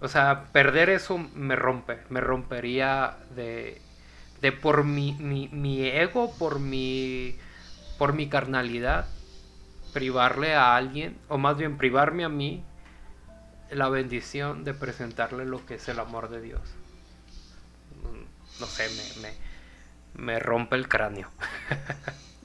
[0.00, 3.80] O sea, perder eso me rompe, me rompería de,
[4.40, 7.36] de por mi, mi, ego, por mi,
[7.98, 9.06] por mi carnalidad,
[9.92, 12.64] privarle a alguien, o más bien privarme a mí,
[13.70, 16.81] la bendición de presentarle lo que es el amor de Dios.
[18.60, 19.32] No sé, me, me,
[20.14, 21.30] me rompe el cráneo.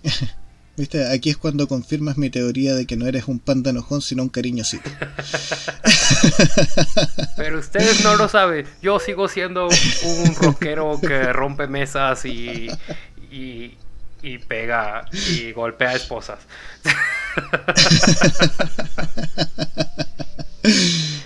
[0.78, 1.12] ¿Viste?
[1.12, 4.30] Aquí es cuando confirmas mi teoría de que no eres un panda enojón, sino un
[4.30, 4.92] cariñosito.
[7.36, 8.68] Pero ustedes no lo saben.
[8.80, 12.70] Yo sigo siendo un rockero que rompe mesas y,
[13.32, 13.76] y,
[14.22, 16.40] y pega y golpea esposas.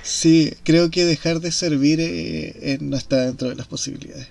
[0.03, 4.29] Sí, creo que dejar de servir eh, no está dentro de las posibilidades.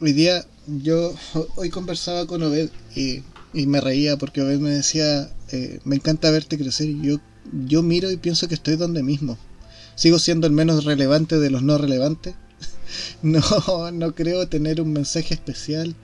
[0.00, 1.12] Hoy día yo
[1.56, 3.22] hoy conversaba con Obed y
[3.66, 7.20] me reía porque Obed me decía, eh, me encanta verte crecer yo,
[7.66, 9.36] yo miro y pienso que estoy donde mismo.
[9.96, 12.34] Sigo siendo el menos relevante de los no relevantes.
[13.22, 13.42] no,
[13.90, 15.96] no creo tener un mensaje especial.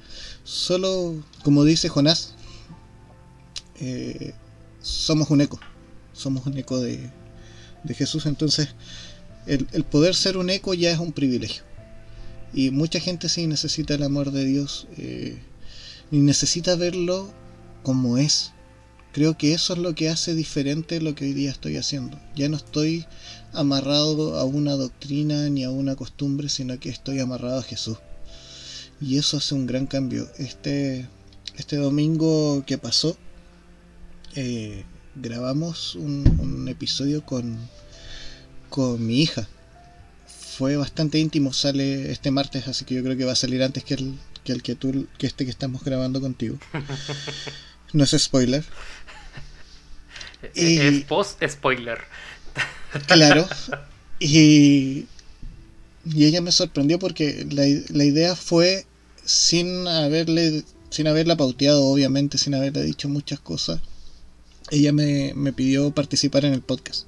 [0.42, 1.14] Solo,
[1.44, 2.34] como dice Jonás,
[3.80, 4.34] eh,
[4.82, 5.60] somos un eco.
[6.12, 7.10] Somos un eco de,
[7.84, 8.70] de Jesús, entonces
[9.46, 11.62] el, poder ser un eco ya es un privilegio.
[12.54, 15.38] Y mucha gente sí necesita el amor de Dios eh,
[16.10, 17.32] y necesita verlo
[17.82, 18.52] como es.
[19.12, 22.18] Creo que eso es lo que hace diferente lo que hoy día estoy haciendo.
[22.34, 23.06] Ya no estoy
[23.52, 27.98] amarrado a una doctrina ni a una costumbre, sino que estoy amarrado a Jesús.
[29.00, 30.28] Y eso hace un gran cambio.
[30.38, 31.08] Este,
[31.56, 33.16] este domingo que pasó,
[34.34, 34.84] eh,
[35.14, 37.56] grabamos un, episodio con,
[38.68, 39.48] con mi hija.
[40.56, 43.84] Fue bastante íntimo, sale este martes, así que yo creo que va a salir antes
[43.84, 46.58] que el que, el que, tú, que este que estamos grabando contigo.
[47.92, 48.64] No es spoiler.
[50.54, 52.00] es post-spoiler.
[53.06, 53.48] Claro.
[54.18, 55.06] Y,
[56.04, 57.62] y ella me sorprendió porque la,
[57.96, 58.84] la idea fue
[59.24, 63.80] sin haberle sin haberla pauteado, obviamente, sin haberle dicho muchas cosas
[64.70, 67.06] ella me, pidió participar en el podcast.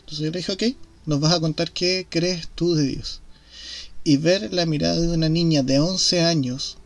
[0.00, 0.62] Entonces yo le dije, ok,
[1.06, 3.20] nos vas a contar qué crees tú de Dios.
[4.04, 6.78] Y ver la mirada de una niña de 11 años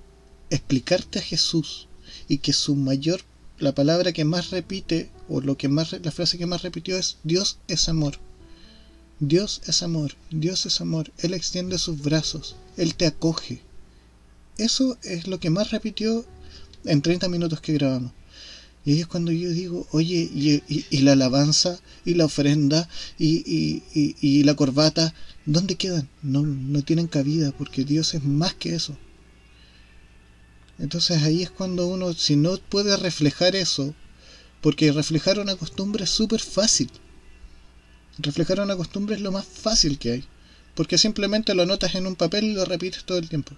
[0.50, 1.88] explicarte a Jesús
[2.28, 3.22] y que su mayor,
[3.58, 7.16] la palabra que más repite, o lo que más, la frase que más repitió es,
[7.24, 8.18] Dios es amor.
[9.18, 11.12] Dios es amor, Dios es amor.
[11.18, 13.62] Él extiende sus brazos, Él te acoge.
[14.56, 16.24] Eso es lo que más repitió
[16.84, 18.12] en 30 minutos que grabamos.
[18.84, 24.54] Y es cuando yo digo, oye, y, la alabanza, y la ofrenda, y, y, la
[24.54, 25.14] corbata,
[25.44, 26.08] ¿dónde quedan?
[26.22, 28.96] No, no tienen cabida, porque Dios es más que eso.
[30.78, 33.94] Entonces ahí es cuando uno, si no puede reflejar eso,
[34.62, 36.90] porque reflejar una costumbre es súper fácil.
[38.16, 40.24] Reflejar una costumbre es lo más fácil que hay,
[40.74, 43.54] porque simplemente lo anotas en un papel y lo repites todo el tiempo.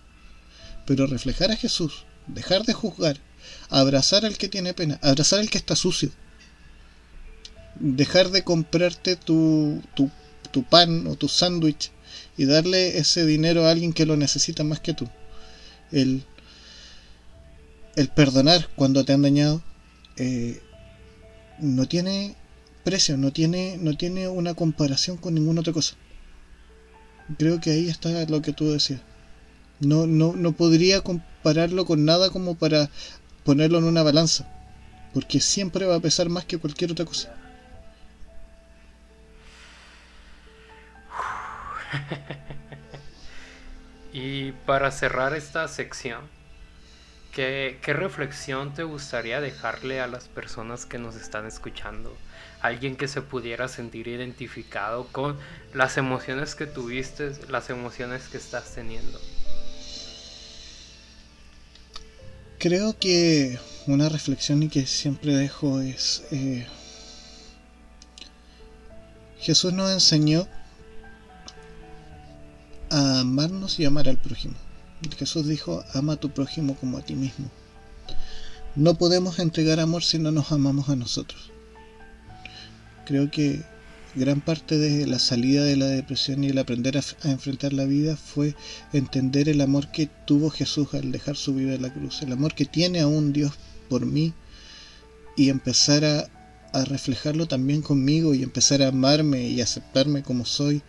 [0.84, 3.20] Pero reflejar a Jesús, dejar de juzgar,
[3.72, 6.10] abrazar al que tiene pena, abrazar al que está sucio.
[7.80, 10.10] Dejar de comprarte tu, tu,
[10.64, 11.90] pan o tu sándwich
[12.36, 15.08] y darle ese dinero a alguien que lo necesita más que tú.
[15.90, 16.22] El,
[17.96, 19.62] el perdonar cuando te han dañado
[20.16, 20.60] eh,
[21.58, 22.36] no tiene
[22.84, 25.96] precio, no tiene, no tiene una comparación con ninguna otra cosa.
[27.38, 29.00] Creo que ahí está lo que tú decías.
[29.80, 32.90] No, no, no podría compararlo con nada como para
[33.44, 34.48] ponerlo en una balanza,
[35.12, 37.34] porque siempre va a pesar más que cualquier otra cosa.
[44.12, 46.20] y para cerrar esta sección,
[47.32, 52.16] ¿qué, ¿qué, reflexión te gustaría dejarle a las personas que nos están escuchando?
[52.60, 55.38] Alguien que se pudiera sentir identificado con
[55.74, 59.18] las emociones que tuviste, las emociones que estás teniendo.
[62.62, 63.58] Creo que
[63.88, 66.64] una reflexión que siempre dejo es, eh,
[69.40, 70.46] Jesús nos enseñó
[72.88, 74.54] a amarnos y amar al prójimo.
[75.18, 77.50] Jesús dijo, ama a tu prójimo como a ti mismo.
[78.76, 81.50] No podemos entregar amor si no nos amamos a nosotros.
[83.06, 83.64] Creo que
[84.14, 88.16] gran parte de la salida de la depresión y el aprender a, enfrentar la vida
[88.16, 88.54] fue
[88.92, 92.54] entender el amor que tuvo Jesús al dejar su vida en la cruz, el amor
[92.54, 93.52] que tiene aún Dios
[93.88, 94.34] por mí
[95.36, 96.28] y empezar a,
[96.86, 100.80] reflejarlo también conmigo y empezar a amarme y aceptarme como soy,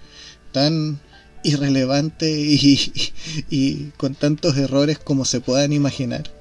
[0.53, 1.01] tan
[1.43, 2.79] irrelevante y,
[3.49, 6.31] y con tantos errores como se puedan imaginar.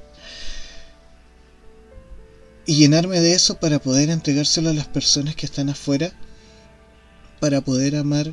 [2.66, 6.12] Y llenarme de eso para poder entregárselo a las personas que están afuera
[7.42, 8.32] para poder amar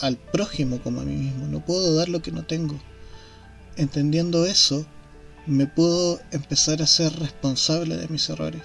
[0.00, 1.46] al prójimo como a mí mismo.
[1.48, 2.80] No puedo dar lo que no tengo.
[3.76, 4.86] Entendiendo eso,
[5.44, 8.62] me puedo empezar a ser responsable de mis errores.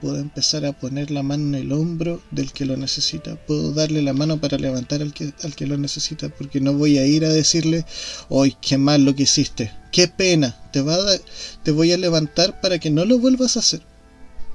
[0.00, 3.36] Puedo empezar a poner la mano en el hombro del que lo necesita.
[3.36, 6.30] Puedo darle la mano para levantar al que, al que lo necesita.
[6.30, 7.84] Porque no voy a ir a decirle,
[8.30, 9.74] ¡ay, qué mal lo que hiciste!
[9.92, 10.56] ¡Qué pena!
[10.72, 11.18] Te, va a
[11.62, 13.82] te voy a levantar para que no lo vuelvas a hacer.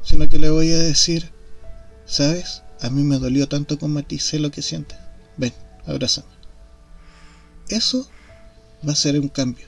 [0.01, 1.30] Sino que le voy a decir,
[2.08, 2.64] ¿sabes?
[2.80, 4.98] A mí me dolió tanto como a ti, sé lo que sientes.
[5.38, 5.54] Ven,
[5.86, 6.28] abrázame.
[7.70, 8.08] Eso
[8.88, 9.68] va a ser un cambio.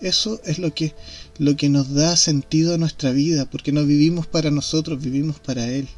[0.00, 0.94] Eso es lo que,
[1.38, 5.68] lo que nos da sentido a nuestra vida, porque no vivimos para nosotros, vivimos para
[5.68, 5.88] Él.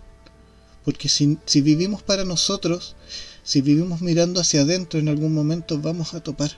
[0.85, 2.95] Porque si, si vivimos para nosotros,
[3.43, 6.53] si vivimos mirando hacia adentro en algún momento, vamos a topar,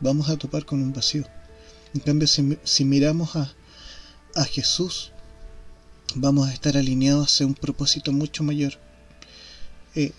[0.00, 1.24] vamos a topar con un vacío.
[1.94, 3.54] En cambio, si, si miramos a,
[4.34, 5.12] a Jesús,
[6.14, 8.78] vamos a estar alineados hacia un propósito mucho mayor
[9.94, 10.12] eh,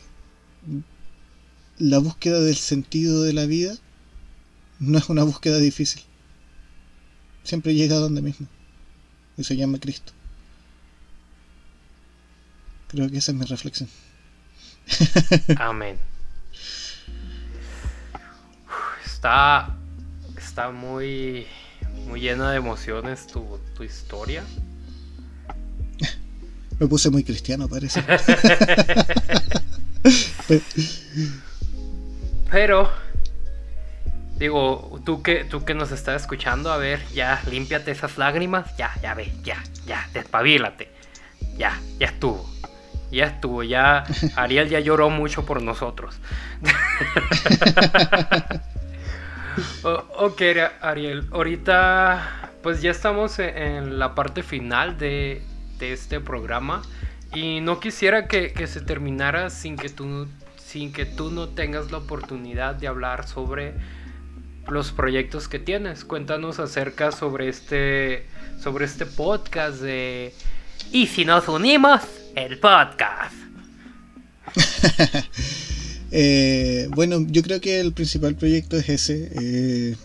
[1.78, 3.76] la búsqueda del sentido de la vida
[4.80, 6.03] no es una búsqueda difícil.
[7.43, 8.47] Siempre llega a donde mismo.
[9.38, 10.13] Y se llama Cristo.
[12.88, 13.89] Creo que esa es mi reflexión.
[15.57, 15.97] Amén.
[19.05, 19.78] Está,
[20.38, 21.47] está muy,
[22.07, 24.43] muy llena de emociones tu, tu historia.
[26.80, 28.03] Me puse muy cristiano, parece.
[32.49, 32.91] Pero,
[34.38, 38.91] digo, tú que, tú que nos estás escuchando, a ver, ya, límpiate esas lágrimas, ya,
[39.02, 40.89] ya ve, ya, ya, despabilate.
[41.58, 42.49] Ya, ya estuvo.
[43.12, 44.06] Ya estuvo, ya
[44.38, 46.18] Ariel ya lloró mucho por nosotros.
[49.84, 50.41] ok,
[50.82, 55.41] Ariel, ahorita pues ya estamos en la parte final de,
[55.78, 56.84] de este programa
[57.34, 60.27] y no quisiera que, que, se terminara sin que tú
[60.57, 63.73] sin que tú no tengas la oportunidad de hablar sobre
[64.67, 66.05] los proyectos que tienes.
[66.05, 68.25] Cuéntanos acerca sobre este
[68.61, 70.34] sobre este podcast de
[70.91, 72.01] Y si nos unimos,
[72.36, 73.36] el podcast.
[76.11, 79.32] eh, bueno, yo creo que el principal proyecto es ese.
[79.36, 79.95] Eh,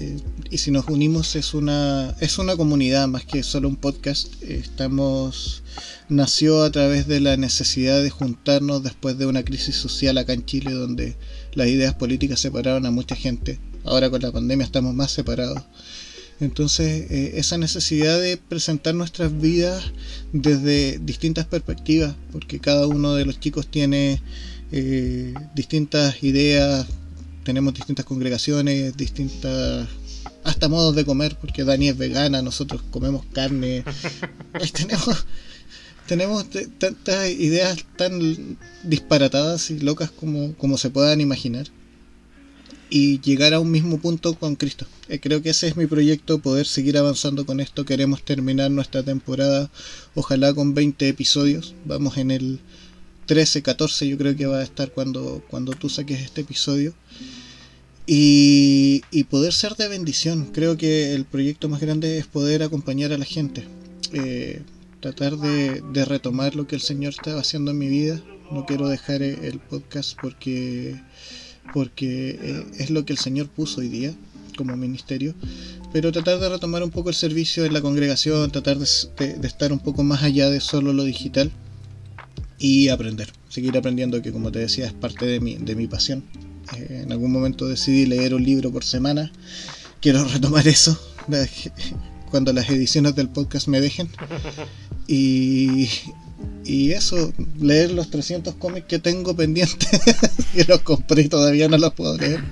[0.00, 0.20] eh,
[0.50, 4.42] y si nos unimos es una es una comunidad más que solo un podcast.
[4.42, 5.62] Estamos
[6.08, 10.44] nació a través de la necesidad de juntarnos después de una crisis social acá en
[10.44, 11.16] Chile donde
[11.54, 13.58] las ideas políticas separaron a mucha gente.
[13.84, 15.62] Ahora con la pandemia estamos más separados.
[16.38, 19.82] Entonces, eh, esa necesidad de presentar nuestras vidas
[20.32, 24.20] desde distintas perspectivas, porque cada uno de los chicos tiene
[24.70, 26.86] eh, distintas ideas,
[27.42, 29.88] tenemos distintas congregaciones, distintas
[30.44, 33.82] hasta modos de comer, porque Dani es vegana, nosotros comemos carne,
[34.72, 35.26] tenemos
[36.06, 36.46] tenemos
[36.78, 41.66] tantas ideas tan disparatadas y locas como, como se puedan imaginar
[42.88, 44.86] y llegar a un mismo punto con Cristo.
[45.08, 47.84] Eh, creo que ese es mi proyecto, poder seguir avanzando con esto.
[47.84, 49.70] Queremos terminar nuestra temporada,
[50.14, 51.74] ojalá con 20 episodios.
[51.84, 52.60] Vamos en el
[53.26, 56.94] 13, 14 yo creo que va a estar cuando, cuando tú saques este episodio.
[58.06, 60.50] Y, y poder ser de bendición.
[60.52, 63.64] Creo que el proyecto más grande es poder acompañar a la gente.
[64.12, 64.62] Eh,
[65.12, 68.20] tratar de, retomar lo que el Señor estaba haciendo en mi vida.
[68.50, 71.00] No quiero dejar el podcast porque
[71.72, 74.14] porque eh, es lo que el Señor puso hoy día
[74.56, 75.34] como ministerio,
[75.92, 78.86] pero tratar de retomar un poco el servicio en la congregación, tratar de,
[79.34, 81.50] de, estar un poco más allá de solo lo digital
[82.58, 86.24] y aprender, seguir aprendiendo que como te decía es parte de mi, de mi pasión.
[86.76, 89.30] Eh, en algún momento decidí leer un libro por semana,
[90.00, 90.98] quiero retomar eso
[92.36, 94.10] cuando las ediciones del podcast me dejen
[95.08, 95.88] y,
[96.66, 99.88] y eso, leer los 300 cómics que tengo pendientes,
[100.52, 102.44] que los compré y todavía no los puedo leer.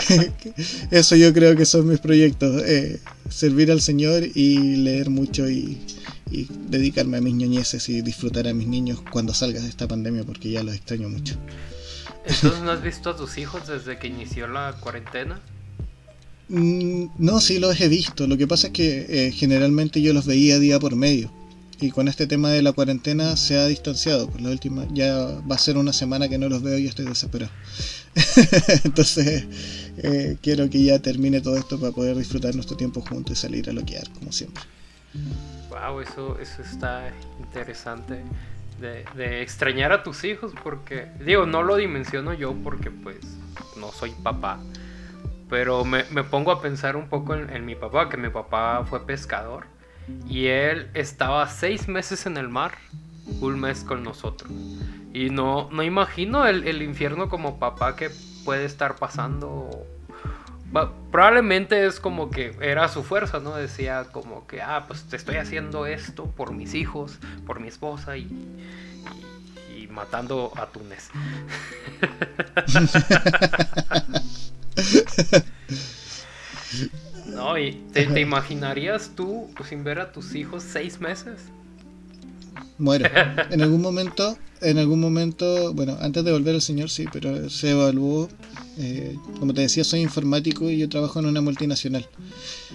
[0.90, 3.00] eso yo creo que son mis proyectos, eh,
[3.30, 5.80] servir al Señor y leer mucho y,
[6.30, 10.24] y, dedicarme a mis ñoñeces y disfrutar a mis niños cuando salgas de esta pandemia
[10.24, 11.36] porque ya los extraño mucho.
[12.26, 15.40] Entonces, ¿no has visto a tus hijos desde que inició la cuarentena?
[16.48, 18.26] Mm, no, sí los he visto.
[18.26, 21.30] Lo que pasa es que eh, generalmente yo los veía día por medio
[21.80, 24.28] y con este tema de la cuarentena se ha distanciado.
[24.28, 25.16] Por la última, ya
[25.50, 27.52] va a ser una semana que no los veo y estoy desesperado.
[28.84, 29.44] Entonces,
[29.98, 33.68] eh, quiero que ya termine todo esto para poder disfrutar nuestro tiempo juntos y salir
[33.68, 34.62] a loquear, como siempre.
[35.68, 38.22] Wow, eso, eso está interesante.
[38.80, 43.18] De, de, extrañar a tus hijos, porque, digo, no lo dimensiono yo porque, pues,
[43.78, 44.60] no soy papá.
[45.48, 48.84] Pero me, me pongo a pensar un poco en, en mi papá, que mi papá
[48.88, 49.66] fue pescador
[50.28, 52.72] y él estaba seis meses en el mar,
[53.40, 54.50] un mes con nosotros.
[55.12, 58.10] Y no, no imagino el, el infierno como papá que
[58.44, 59.70] puede estar pasando.
[61.12, 63.54] Probablemente es como que era su fuerza, ¿no?
[63.54, 68.16] Decía como que, ah, pues te estoy haciendo esto por mis hijos, por mi esposa
[68.16, 68.22] y,
[69.72, 71.10] y, y matando atunes.
[77.26, 81.40] No, y te, te, imaginarías tú sin ver a tus hijos seis meses.
[82.78, 83.08] Muero.
[83.50, 87.70] En algún momento, en algún momento, bueno, antes de volver al Señor sí, pero se
[87.70, 88.28] evaluó.
[88.76, 92.08] Eh, como te decía, soy informático y yo trabajo en una multinacional.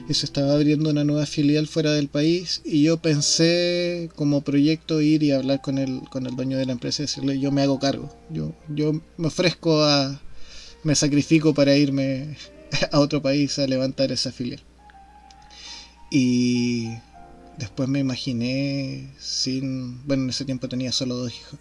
[0.08, 5.02] Y se estaba abriendo una nueva filial fuera del país y yo pensé como proyecto
[5.02, 7.64] ir y hablar con el, con el dueño de la empresa y decirle yo me
[7.64, 8.16] hago cargo.
[8.30, 10.22] Yo, yo me ofrezco a...
[10.84, 12.38] me sacrifico para irme
[12.92, 14.62] a otro país a levantar esa filial.
[16.12, 16.90] Y
[17.58, 20.06] después me imaginé sin...
[20.08, 21.60] Bueno, en ese tiempo tenía solo dos hijos.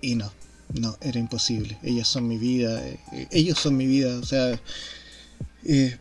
[0.00, 0.32] Y no,
[0.74, 1.78] no, era imposible.
[1.82, 2.82] Ellas son mi vida.
[2.86, 4.18] Eh, ellos son mi vida.
[4.18, 4.60] O sea...
[5.64, 5.96] Eh,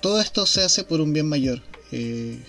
[0.00, 1.62] todo esto se hace por un bien mayor.
[1.92, 2.42] Eh,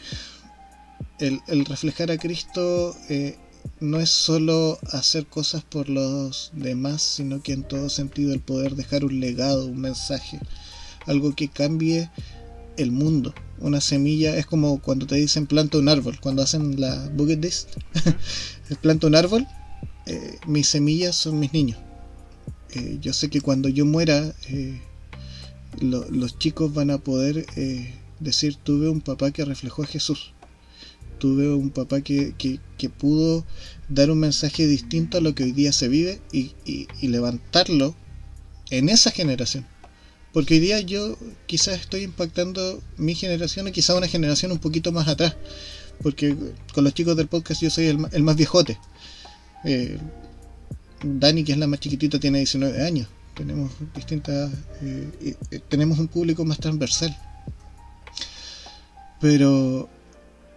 [1.20, 2.96] el, reflejar a Cristo
[3.80, 8.76] no es solo hacer cosas por los demás, sino que en todo sentido el poder
[8.76, 10.40] dejar un legado, un mensaje,
[11.08, 12.10] algo que cambie
[12.78, 13.34] el mundo.
[13.60, 17.70] Una semilla es como cuando te dicen planta un árbol, cuando hacen la bucket list,
[18.82, 19.48] planta un árbol,
[20.06, 21.80] eh, mis semillas son mis niños.
[22.74, 24.80] Eh, yo sé que cuando yo muera, eh,
[25.80, 27.46] los chicos van a poder
[28.20, 30.34] decir, tuve un papá que reflejó a Jesús
[31.22, 32.34] tuve un papá que,
[32.98, 33.46] pudo
[33.90, 37.96] dar un mensaje distinto a lo que hoy día se vive y, levantarlo
[38.72, 39.68] en esa generación.
[40.34, 41.16] Porque hoy día yo
[41.46, 45.36] quizás estoy impactando mi generación y quizás una generación un poquito más atrás.
[46.02, 46.36] Porque
[46.74, 48.80] con los chicos del podcast yo soy el, más viejote.
[49.64, 50.00] Eh,
[51.04, 53.08] Dani, que es la más chiquitita, tiene 19 años.
[53.36, 54.52] Tenemos distintas.
[54.82, 57.16] Eh, eh, tenemos un público más transversal.
[59.20, 59.88] Pero.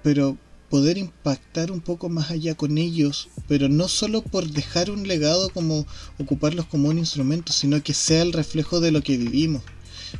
[0.02, 0.38] Pero
[0.74, 5.50] poder impactar un poco más allá con ellos, pero no solo por dejar un legado
[5.50, 5.86] como
[6.18, 9.62] ocuparlos como un instrumento, sino que sea el reflejo de lo que vivimos,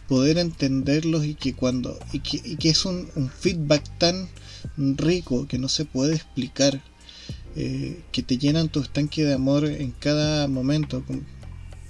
[0.07, 4.29] poder entenderlos y que cuando y que, es un, feedback tan
[4.77, 6.81] rico que no se puede explicar,
[7.57, 11.03] eh, que te llenan tu estanque de amor en cada momento,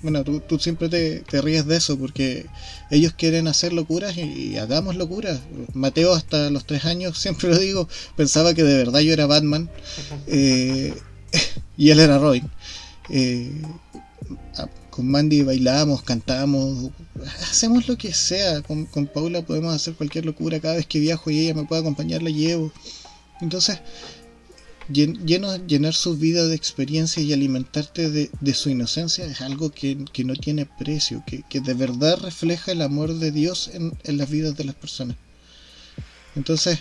[0.05, 2.47] bueno, tú, siempre te, ríes de eso porque
[2.91, 5.41] ellos quieren hacer locuras y, hagamos locuras.
[5.73, 9.71] Mateo hasta los tres años, siempre lo digo, pensaba que de verdad yo era Batman
[10.27, 10.95] eh,
[11.79, 12.49] y él era Robin.
[13.09, 13.51] Eh,
[14.91, 16.91] con Mandy bailamos, cantamos,
[17.51, 18.61] hacemos lo que sea.
[18.61, 20.61] Con, Paula podemos hacer cualquier locura.
[20.61, 22.71] Cada vez que viajo y ella me puede acompañar, la llevo.
[23.41, 23.81] Entonces,
[24.89, 30.67] llenar su vida de experiencia y alimentarte de, su inocencia es algo que, no tiene
[30.67, 35.17] precio, que, de verdad refleja el amor de Dios en, las vidas de las personas.
[36.37, 36.81] Entonces,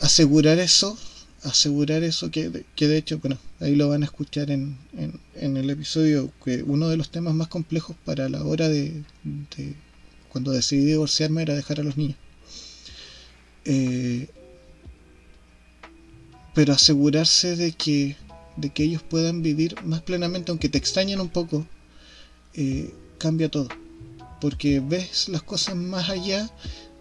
[0.00, 0.98] asegurar eso,
[1.42, 4.78] asegurar eso, que, de hecho, bueno, ahí lo van a escuchar en,
[5.34, 9.02] el episodio, que uno de los temas más complejos para la hora de,
[9.56, 9.74] de
[10.30, 12.16] cuando decidí divorciarme era dejar a los niños.
[13.64, 14.28] Eh,
[16.58, 18.16] pero asegurarse de que,
[18.56, 21.64] de que ellos puedan vivir más plenamente, aunque te extrañen un poco,
[22.52, 23.68] eh, cambia todo.
[24.40, 26.50] Porque ves las cosas más allá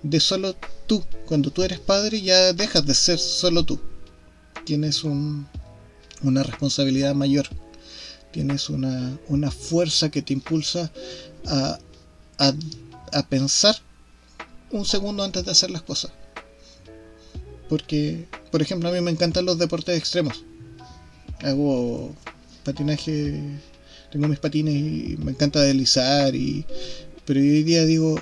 [0.04, 0.56] de solo
[0.86, 1.04] tú.
[1.26, 3.80] Cuando tú eres padre ya dejas de ser solo tú.
[4.64, 5.48] Tienes un,
[6.22, 7.48] una responsabilidad mayor.
[8.32, 10.92] Tienes una, una fuerza que te impulsa
[11.48, 11.80] a,
[12.38, 12.54] a,
[13.12, 13.76] a pensar
[14.70, 16.12] un segundo antes de hacer las cosas.
[17.68, 20.44] Porque, por ejemplo, a mí me encantan los deportes extremos.
[21.44, 22.16] Hago
[22.64, 23.42] patinaje,
[24.12, 26.36] tengo mis patines y me encanta deslizar.
[26.36, 26.66] Y,
[27.26, 28.22] pero hoy día digo,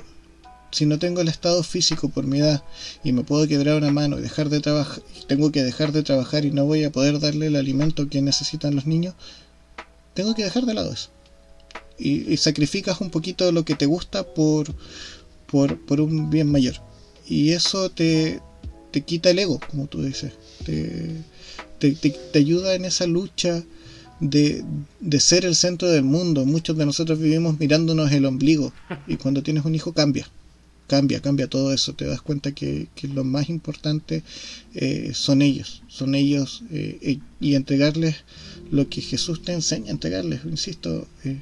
[0.71, 2.63] si no tengo el estado físico por mi edad
[3.03, 6.45] y me puedo quebrar una mano y dejar de trabajar, tengo que dejar de trabajar
[6.45, 9.15] y no voy a poder darle el alimento que necesitan los niños,
[10.13, 11.09] tengo que dejar de lado eso.
[11.97, 14.75] Y, y sacrificas un poquito lo que te gusta por,
[15.47, 16.75] por, por un bien mayor.
[17.25, 18.41] Y eso te,
[18.95, 20.31] te quita el ego, como tú dices.
[20.63, 23.61] Te, ayuda en esa lucha
[24.21, 24.63] de,
[25.19, 26.45] ser el centro del mundo.
[26.45, 28.71] Muchos de nosotros vivimos mirándonos el ombligo
[29.05, 30.29] y cuando tienes un hijo cambia.
[30.87, 31.93] Cambia, cambia todo eso.
[31.93, 34.23] Te das cuenta que, lo más importante
[34.75, 35.83] eh, son ellos.
[35.89, 38.23] Son ellos eh, y entregarles
[38.71, 40.45] lo que Jesús te enseña entregarles.
[40.45, 41.41] Insisto, eh,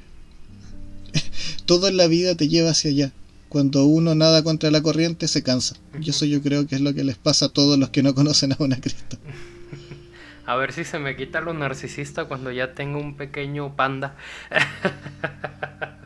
[1.66, 3.12] todo en la vida te lleva hacia allá
[3.54, 5.76] cuando uno nada contra la corriente se cansa.
[6.00, 8.12] Y eso yo creo que es lo que les pasa a todos los que no
[8.12, 9.16] conocen a una Cristo.
[10.44, 14.16] A ver si se me quita lo narcisista cuando ya tengo un pequeño panda.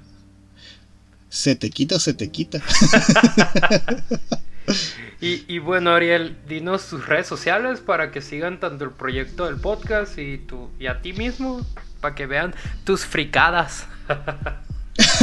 [1.30, 2.61] Se te quita o se te quita.
[5.20, 10.18] y, bueno, Ariel, dinos tus redes sociales para que sigan tanto el proyecto del podcast
[10.18, 11.66] y, tu, y a ti mismo,
[12.01, 13.86] para que vean tus fricadas.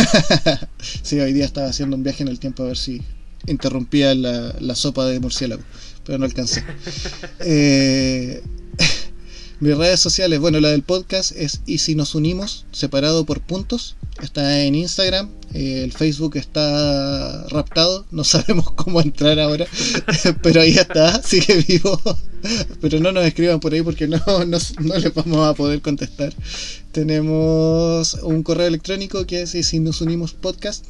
[1.04, 3.02] sí, hoy día estaba haciendo un viaje en el tiempo a ver si
[3.48, 5.64] interrumpía la, sopa de murciélago,
[6.06, 6.64] pero no alcancé.
[7.40, 8.42] Eh,
[9.60, 13.96] mis redes sociales, bueno, la del podcast es Y si nos unimos, separado por puntos.
[14.22, 19.66] Está en Instagram, eh, el Facebook está raptado, no sabemos cómo entrar ahora,
[20.44, 22.00] pero ahí está, sigue vivo.
[22.80, 26.32] Pero no nos escriban por ahí porque no, no, no les vamos a poder contestar.
[26.92, 30.86] Tenemos un correo electrónico que es si nos unimos podcast,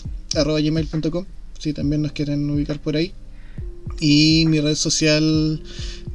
[1.60, 3.14] si también nos quieren ubicar por ahí.
[4.02, 5.62] Y mi red social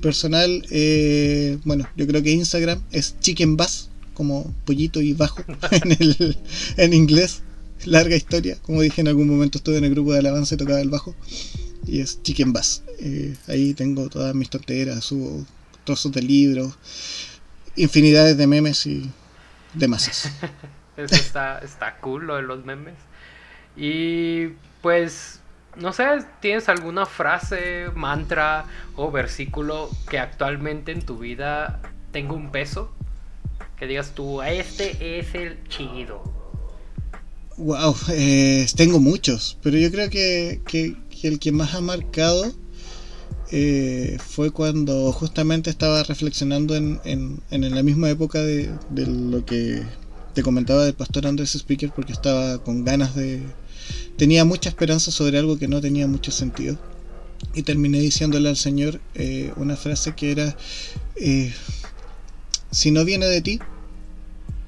[0.03, 5.93] personal, eh, bueno, yo creo que Instagram es Chicken Bass, como pollito y bajo en,
[5.93, 6.37] el,
[6.77, 7.41] en inglés.
[7.87, 10.81] Larga historia, como dije en algún momento estuve en el grupo de alabanza y tocaba
[10.81, 11.15] el bajo.
[11.87, 12.83] Y es Chicken Bass.
[12.99, 15.47] Eh, ahí tengo todas mis tonteras, subo
[15.85, 16.75] trozos de libros.
[17.77, 19.11] infinidades de memes y
[19.75, 20.31] demás.
[20.97, 22.97] Está, está cool lo de los memes.
[23.75, 24.49] Y
[24.83, 25.41] pues,
[25.77, 26.05] no sé,
[26.41, 28.67] ¿tienes alguna frase, mantra
[28.97, 31.81] o versículo que actualmente en tu vida
[32.13, 32.93] tenga un peso?
[33.79, 36.40] Que digas tú, este es el chido.
[37.61, 40.63] Wow, eh, tengo muchos, pero yo creo que,
[41.23, 42.51] el que más ha marcado
[43.51, 49.83] eh, fue cuando justamente estaba reflexionando en, en, la misma época de, de, lo que
[50.33, 53.43] te comentaba del pastor Andrés Speaker, porque estaba con ganas de...
[54.17, 56.79] Tenía mucha esperanza sobre algo que no tenía mucho sentido.
[57.53, 60.57] Y terminé diciéndole al Señor eh, una frase que era,
[62.71, 63.61] si no viene de ti,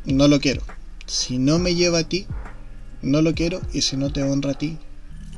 [0.05, 0.61] no lo quiero.
[1.07, 2.27] Si no me lleva a ti,
[3.03, 3.61] no lo quiero.
[3.73, 4.79] Y si no te honra a ti,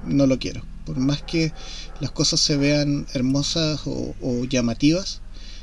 [0.06, 0.62] no lo quiero.
[0.86, 1.52] Por más que
[2.00, 5.22] las cosas se vean hermosas o, llamativas,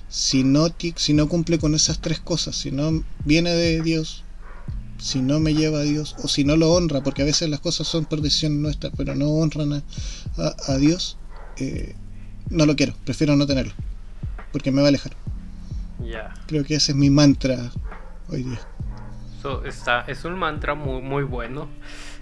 [0.09, 4.23] si no, si no cumple con esas tres cosas, si no viene de Dios,
[4.97, 7.59] si no me lleva a Dios, o si no lo honra, porque a veces las
[7.59, 9.83] cosas son por decisión nuestra, pero no honran
[10.37, 11.17] a, Dios,
[11.57, 11.95] eh,
[12.49, 13.73] no lo quiero, prefiero no tenerlo,
[14.51, 15.15] porque me va a alejar.
[16.47, 17.71] Creo que ese es mi mantra
[18.29, 18.70] hoy día.
[19.65, 21.69] Está, es un mantra muy, muy bueno.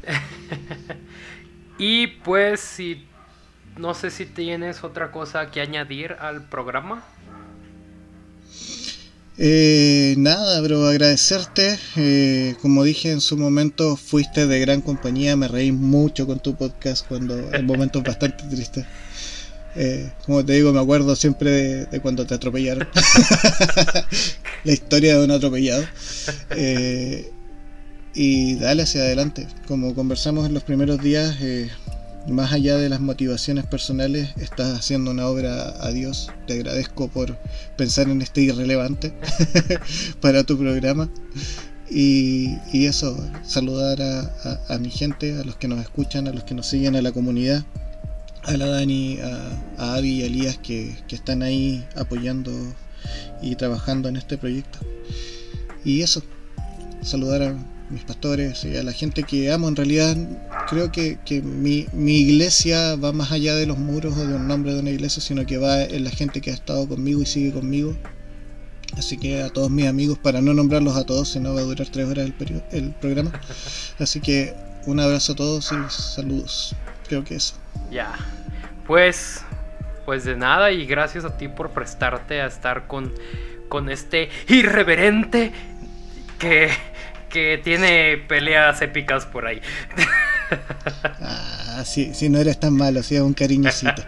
[1.77, 3.05] y pues si
[3.77, 7.03] no sé si tienes otra cosa que añadir al programa.
[9.37, 11.79] Eh, nada, pero agradecerte.
[11.95, 15.37] Eh, como dije en su momento, fuiste de gran compañía.
[15.37, 18.85] Me reí mucho con tu podcast cuando en momentos bastante tristes.
[19.81, 22.85] Eh, como te digo, me acuerdo siempre de, cuando te atropellaron.
[24.65, 25.85] la historia de un atropellado.
[26.49, 27.31] Eh,
[28.13, 29.47] y dale hacia adelante.
[29.69, 31.69] Como conversamos en los primeros días, eh,
[32.27, 36.29] más allá de las motivaciones personales, estás haciendo una obra a Dios.
[36.45, 37.37] Te agradezco por
[37.77, 39.13] pensar en este irrelevante
[40.19, 41.09] para tu programa.
[41.89, 43.17] Y, eso,
[43.47, 47.01] saludar a mi gente, a los que nos escuchan, a los que nos siguen, a
[47.01, 47.65] la comunidad
[48.43, 52.51] a la Dani, a, a Abby y a Elías que, están ahí apoyando
[53.41, 54.79] y trabajando en este proyecto.
[55.83, 56.23] Y eso,
[57.01, 57.55] saludar a
[57.89, 59.67] mis pastores y a la gente que amo.
[59.67, 60.15] En realidad
[60.69, 64.79] creo que, mi, iglesia va más allá de los muros o de un nombre de
[64.79, 67.95] una iglesia, sino que va en la gente que ha estado conmigo y sigue conmigo.
[68.97, 71.63] Así que a todos mis amigos, para no nombrarlos a todos, si no va a
[71.63, 73.31] durar tres horas el, el programa.
[73.99, 76.75] Así que un abrazo a todos y saludos.
[77.07, 77.55] Creo que eso.
[77.91, 78.13] Ya.
[78.85, 79.43] Pues,
[80.05, 83.13] pues de nada y gracias a ti por prestarte a estar con,
[83.67, 85.51] con este irreverente
[86.37, 86.69] que,
[87.29, 89.61] que tiene peleas épicas por ahí.
[91.21, 94.03] Ah, sí, si no eres tan malo, si un cariñosito.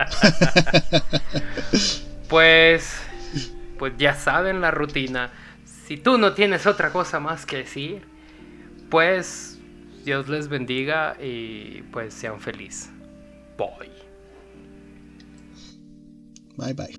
[2.28, 2.96] pues,
[3.78, 5.32] pues ya saben la rutina.
[5.88, 8.02] Si tú no tienes otra cosa más que decir,
[8.90, 9.60] pues
[10.04, 12.91] Dios les bendiga y pues sean felices.
[13.62, 13.88] Bye.
[16.58, 16.96] Bye bye.